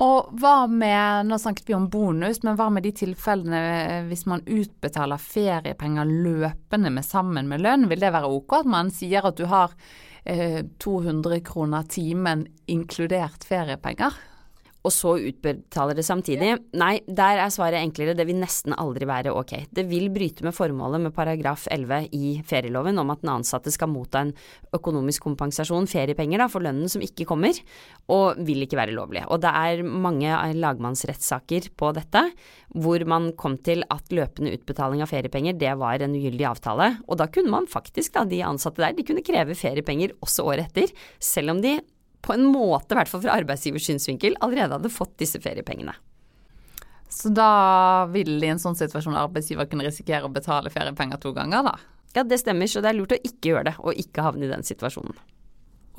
Og 0.00 0.30
hva 0.40 0.66
med, 0.70 1.28
nå 1.28 1.36
snakket 1.38 1.68
vi 1.68 1.74
om 1.76 1.88
bonus, 1.92 2.40
men 2.46 2.56
hva 2.56 2.70
med 2.72 2.86
de 2.86 2.94
tilfellene 2.96 3.60
eh, 3.82 4.06
hvis 4.08 4.24
man 4.30 4.44
utbetaler 4.46 5.20
feriepenger 5.20 6.08
løpende 6.08 6.92
med 6.94 7.04
sammen 7.04 7.50
med 7.50 7.60
lønn? 7.64 7.88
Vil 7.90 8.00
det 8.00 8.14
være 8.14 8.30
ok 8.32 8.62
at 8.62 8.72
man 8.72 8.92
sier 8.94 9.28
at 9.28 9.36
du 9.36 9.44
har 9.50 9.74
eh, 10.24 10.62
200 10.80 11.42
kroner 11.44 11.84
timen 11.92 12.46
inkludert 12.72 13.44
feriepenger? 13.44 14.16
Og 14.82 14.90
så 14.90 15.14
utbetaler 15.20 15.96
det 15.98 16.04
samtidig. 16.06 16.56
Nei, 16.78 16.96
der 17.06 17.40
er 17.44 17.52
svaret 17.54 17.78
enklere, 17.78 18.16
det 18.18 18.26
vil 18.26 18.40
nesten 18.40 18.74
aldri 18.74 19.06
være 19.08 19.34
ok. 19.34 19.54
Det 19.70 19.84
vil 19.90 20.08
bryte 20.14 20.42
med 20.46 20.56
formålet 20.56 21.04
med 21.04 21.14
paragraf 21.14 21.68
11 21.70 22.08
i 22.18 22.32
ferieloven 22.46 22.98
om 22.98 23.12
at 23.14 23.22
den 23.22 23.32
ansatte 23.36 23.70
skal 23.74 23.92
motta 23.92 24.24
en 24.26 24.34
økonomisk 24.74 25.28
kompensasjon, 25.28 25.86
feriepenger 25.90 26.42
da, 26.42 26.48
for 26.50 26.64
lønnen 26.66 26.90
som 26.90 27.04
ikke 27.04 27.28
kommer, 27.28 27.58
og 28.10 28.42
vil 28.42 28.66
ikke 28.66 28.80
være 28.80 28.96
lovlig. 28.96 29.22
Og 29.30 29.42
det 29.44 29.54
er 29.62 29.84
mange 29.86 30.34
lagmannsrettssaker 30.58 31.70
på 31.78 31.92
dette 31.96 32.26
hvor 32.72 33.02
man 33.06 33.30
kom 33.38 33.58
til 33.62 33.84
at 33.92 34.10
løpende 34.14 34.54
utbetaling 34.56 35.02
av 35.04 35.10
feriepenger 35.12 35.58
det 35.60 35.74
var 35.78 36.02
en 36.02 36.16
ugyldig 36.16 36.46
avtale, 36.48 36.88
og 37.06 37.20
da 37.20 37.28
kunne 37.30 37.52
man 37.52 37.68
faktisk, 37.70 38.16
da, 38.16 38.26
de 38.26 38.42
ansatte 38.46 38.82
der, 38.82 38.96
de 38.96 39.06
kunne 39.06 39.24
kreve 39.24 39.54
feriepenger 39.58 40.16
også 40.24 40.48
året 40.48 40.72
etter, 40.72 40.90
selv 41.22 41.54
om 41.54 41.62
de 41.62 41.76
på 42.22 42.34
en 42.36 42.46
måte, 42.48 42.94
i 42.94 42.98
hvert 42.98 43.10
fall 43.10 43.24
fra 43.24 43.36
arbeidsgivers 43.40 43.88
synsvinkel, 43.90 44.38
allerede 44.40 44.78
hadde 44.78 44.92
fått 44.92 45.16
disse 45.20 45.40
feriepengene. 45.42 45.94
Så 47.12 47.28
da 47.34 48.06
vil 48.08 48.38
i 48.40 48.48
en 48.48 48.62
sånn 48.62 48.78
situasjon 48.78 49.18
arbeidsgiver 49.20 49.68
kunne 49.68 49.84
risikere 49.84 50.24
å 50.24 50.32
betale 50.32 50.72
feriepenger 50.72 51.20
to 51.20 51.34
ganger, 51.36 51.66
da? 51.66 51.74
Ja, 52.16 52.24
det 52.28 52.38
stemmer, 52.40 52.68
så 52.68 52.80
det 52.84 52.92
er 52.92 52.98
lurt 52.98 53.14
å 53.16 53.20
ikke 53.20 53.52
gjøre 53.52 53.68
det, 53.70 53.76
og 53.80 53.98
ikke 54.00 54.24
havne 54.24 54.46
i 54.46 54.52
den 54.52 54.64
situasjonen. 54.64 55.18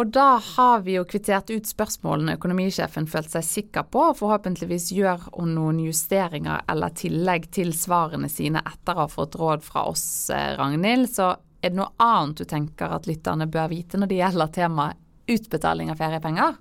Og 0.01 0.09
da 0.09 0.39
har 0.41 0.81
vi 0.81 0.95
jo 0.95 1.03
kvittert 1.05 1.51
ut 1.53 1.69
spørsmålene 1.69 2.33
økonomisjefen 2.39 3.05
følte 3.09 3.36
seg 3.36 3.45
sikker 3.45 3.86
på, 3.93 4.07
og 4.09 4.17
forhåpentligvis 4.17 4.89
gjør 4.95 5.27
hun 5.36 5.53
noen 5.53 5.83
justeringer 5.83 6.63
eller 6.71 6.95
tillegg 6.97 7.45
til 7.53 7.75
svarene 7.77 8.29
sine 8.31 8.63
etter 8.65 8.97
å 8.97 9.05
ha 9.05 9.12
fått 9.12 9.38
råd 9.38 9.62
fra 9.65 9.86
oss, 9.91 10.31
eh, 10.33 10.55
Ragnhild. 10.57 11.12
Så 11.13 11.29
er 11.62 11.69
det 11.69 11.77
noe 11.77 11.93
annet 12.01 12.41
du 12.41 12.45
tenker 12.49 12.89
at 12.89 13.05
lytterne 13.05 13.45
bør 13.45 13.69
vite 13.69 14.01
når 14.01 14.09
det 14.09 14.21
gjelder 14.23 14.55
temaet 14.57 15.02
utbetaling 15.27 15.91
av 15.91 15.99
feriepenger? 16.01 16.59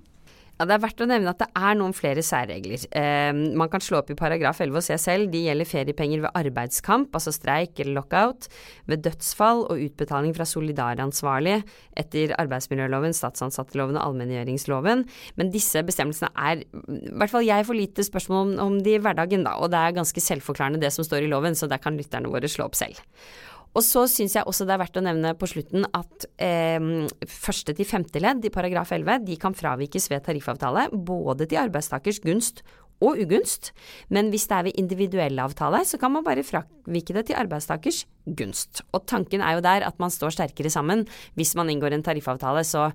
Ja, 0.53 0.67
Det 0.69 0.75
er 0.75 0.81
verdt 0.83 1.01
å 1.01 1.07
nevne 1.09 1.31
at 1.33 1.39
det 1.41 1.47
er 1.57 1.77
noen 1.79 1.95
flere 1.97 2.21
særregler. 2.21 2.83
Eh, 2.93 3.33
man 3.57 3.71
kan 3.73 3.81
slå 3.81 3.97
opp 4.03 4.11
i 4.13 4.17
paragraf 4.17 4.59
11 4.61 4.77
og 4.77 4.83
se 4.85 4.97
selv. 5.01 5.31
De 5.33 5.41
gjelder 5.47 5.65
feriepenger 5.65 6.21
ved 6.21 6.37
arbeidskamp, 6.37 7.09
altså 7.09 7.33
streik 7.33 7.81
eller 7.81 7.97
lockout, 7.97 8.45
ved 8.85 9.01
dødsfall 9.01 9.65
og 9.65 9.81
utbetaling 9.81 10.35
fra 10.37 10.45
solidaransvarlig 10.45 11.57
etter 11.97 12.35
arbeidsmiljøloven, 12.37 13.17
statsansatteloven 13.17 13.97
og 13.97 14.05
allmenngjøringsloven. 14.05 15.03
Men 15.41 15.51
disse 15.51 15.81
bestemmelsene 15.83 16.29
er, 16.37 16.61
i 16.61 17.15
hvert 17.17 17.33
fall 17.33 17.49
jeg 17.49 17.65
får 17.65 17.79
lite 17.79 18.05
spørsmål 18.05 18.45
om, 18.45 18.53
om 18.67 18.77
de 18.85 18.93
i 18.93 19.01
hverdagen, 19.01 19.47
da. 19.49 19.57
Og 19.57 19.73
det 19.73 19.81
er 19.81 19.97
ganske 19.97 20.21
selvforklarende 20.21 20.83
det 20.85 20.93
som 20.93 21.07
står 21.07 21.25
i 21.25 21.33
loven, 21.33 21.57
så 21.57 21.67
der 21.67 21.81
kan 21.81 21.97
lytterne 21.97 22.29
våre 22.29 22.51
slå 22.51 22.69
opp 22.69 22.77
selv. 22.77 23.01
Og 23.73 23.81
så 23.81 24.05
syns 24.09 24.35
jeg 24.37 24.45
også 24.45 24.67
det 24.69 24.75
er 24.75 24.81
verdt 24.83 24.99
å 24.99 25.03
nevne 25.05 25.33
på 25.37 25.49
slutten 25.49 25.87
at 25.97 26.27
eh, 26.41 27.09
første 27.25 27.73
til 27.73 27.89
femte 27.89 28.21
ledd 28.21 28.45
i 28.45 28.53
paragraf 28.53 28.93
11 28.93 29.25
de 29.25 29.37
kan 29.41 29.57
fravikes 29.57 30.09
ved 30.11 30.25
tariffavtale, 30.27 30.89
både 30.93 31.49
til 31.49 31.61
arbeidstakers 31.63 32.21
gunst 32.23 32.61
og 33.03 33.19
ugunst. 33.19 33.71
Men 34.13 34.29
hvis 34.31 34.45
det 34.49 34.57
er 34.57 34.67
ved 34.69 34.79
individuell 34.79 35.41
avtale, 35.43 35.81
så 35.87 35.99
kan 36.01 36.13
man 36.13 36.25
bare 36.25 36.45
fravike 36.45 37.17
det 37.17 37.27
til 37.29 37.39
arbeidstakers 37.39 38.03
gunst. 38.25 38.83
Og 38.93 39.07
tanken 39.09 39.43
er 39.43 39.57
jo 39.57 39.65
der 39.65 39.87
at 39.89 39.99
man 40.01 40.13
står 40.13 40.37
sterkere 40.37 40.71
sammen. 40.73 41.05
Hvis 41.35 41.55
man 41.59 41.71
inngår 41.73 41.97
en 41.97 42.05
tariffavtale, 42.05 42.63
så 42.67 42.91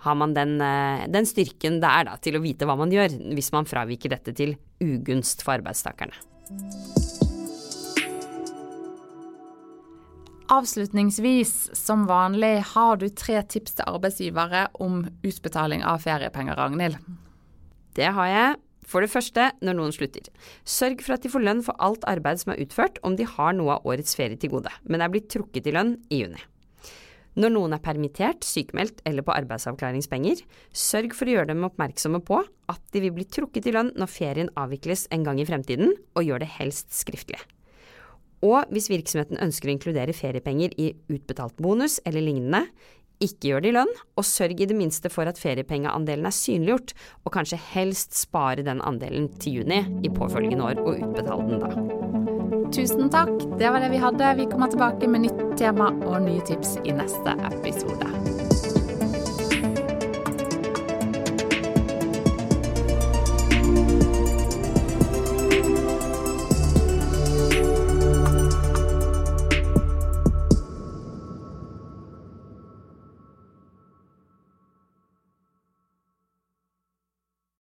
har 0.00 0.16
man 0.16 0.34
den, 0.34 0.60
eh, 0.60 1.06
den 1.08 1.26
styrken 1.28 1.80
det 1.82 1.90
er 1.90 2.04
da, 2.08 2.16
til 2.16 2.38
å 2.38 2.44
vite 2.44 2.64
hva 2.64 2.78
man 2.78 2.92
gjør, 2.92 3.18
hvis 3.34 3.52
man 3.52 3.68
fraviker 3.68 4.16
dette 4.16 4.32
til 4.32 4.56
ugunst 4.80 5.44
for 5.44 5.58
arbeidstakerne. 5.58 7.19
Avslutningsvis, 10.50 11.70
som 11.78 12.08
vanlig, 12.08 12.56
har 12.72 12.96
du 12.98 13.06
tre 13.14 13.38
tips 13.46 13.76
til 13.78 13.86
arbeidsgivere 13.86 14.64
om 14.82 15.04
utbetaling 15.22 15.84
av 15.86 16.02
feriepenger, 16.02 16.58
Ragnhild? 16.58 16.96
Det 17.94 18.08
har 18.16 18.26
jeg. 18.26 18.56
For 18.90 19.04
det 19.04 19.12
første, 19.12 19.44
når 19.62 19.76
noen 19.78 19.92
slutter. 19.94 20.26
Sørg 20.66 21.04
for 21.06 21.14
at 21.14 21.22
de 21.22 21.30
får 21.30 21.44
lønn 21.46 21.60
for 21.62 21.78
alt 21.78 22.02
arbeid 22.10 22.40
som 22.42 22.50
er 22.50 22.64
utført, 22.64 22.98
om 23.06 23.14
de 23.14 23.28
har 23.36 23.54
noe 23.54 23.76
av 23.76 23.86
årets 23.86 24.16
ferie 24.18 24.40
til 24.42 24.50
gode, 24.56 24.72
men 24.90 25.04
er 25.04 25.12
blitt 25.12 25.28
trukket 25.30 25.70
i 25.70 25.76
lønn 25.76 25.94
i 26.10 26.24
juni. 26.24 26.42
Når 27.38 27.54
noen 27.54 27.76
er 27.76 27.84
permittert, 27.84 28.42
sykemeldt 28.42 29.04
eller 29.06 29.22
på 29.22 29.36
arbeidsavklaringspenger, 29.36 30.42
sørg 30.74 31.14
for 31.14 31.30
å 31.30 31.36
gjøre 31.36 31.52
dem 31.52 31.62
oppmerksomme 31.68 32.18
på 32.26 32.42
at 32.42 32.82
de 32.90 33.04
vil 33.06 33.14
bli 33.14 33.28
trukket 33.30 33.70
i 33.70 33.76
lønn 33.78 33.94
når 33.94 34.10
ferien 34.10 34.50
avvikles 34.58 35.06
en 35.14 35.30
gang 35.30 35.38
i 35.38 35.46
fremtiden, 35.46 35.94
og 36.18 36.26
gjør 36.26 36.42
det 36.42 36.50
helst 36.58 36.90
skriftlig. 36.98 37.38
Og 38.46 38.70
hvis 38.72 38.88
virksomheten 38.88 39.40
ønsker 39.42 39.68
å 39.68 39.74
inkludere 39.74 40.16
feriepenger 40.16 40.72
i 40.80 40.94
utbetalt 41.12 41.58
bonus 41.60 41.98
eller 42.08 42.24
lignende, 42.24 42.64
ikke 43.20 43.50
gjør 43.50 43.60
det 43.60 43.68
i 43.68 43.74
lønn, 43.76 43.90
og 44.16 44.24
sørg 44.24 44.62
i 44.64 44.68
det 44.70 44.76
minste 44.76 45.10
for 45.12 45.28
at 45.28 45.40
feriepengeandelen 45.40 46.24
er 46.24 46.32
synliggjort, 46.32 46.94
og 47.26 47.34
kanskje 47.36 47.60
helst 47.74 48.16
spare 48.16 48.64
den 48.64 48.80
andelen 48.80 49.28
til 49.42 49.60
juni 49.60 49.82
i 50.00 50.12
påfølgende 50.12 50.70
år 50.70 50.80
og 50.86 51.04
utbetale 51.04 51.50
den 51.50 51.60
da. 51.60 52.00
Tusen 52.70 53.10
takk, 53.12 53.34
det 53.60 53.68
var 53.74 53.82
det 53.82 53.92
vi 53.92 54.00
hadde. 54.00 54.34
Vi 54.40 54.48
kommer 54.48 54.72
tilbake 54.72 55.10
med 55.10 55.26
nytt 55.26 55.44
tema 55.60 55.90
og 56.06 56.22
nye 56.24 56.44
tips 56.48 56.78
i 56.86 56.96
neste 56.96 57.36
episode. 57.50 58.19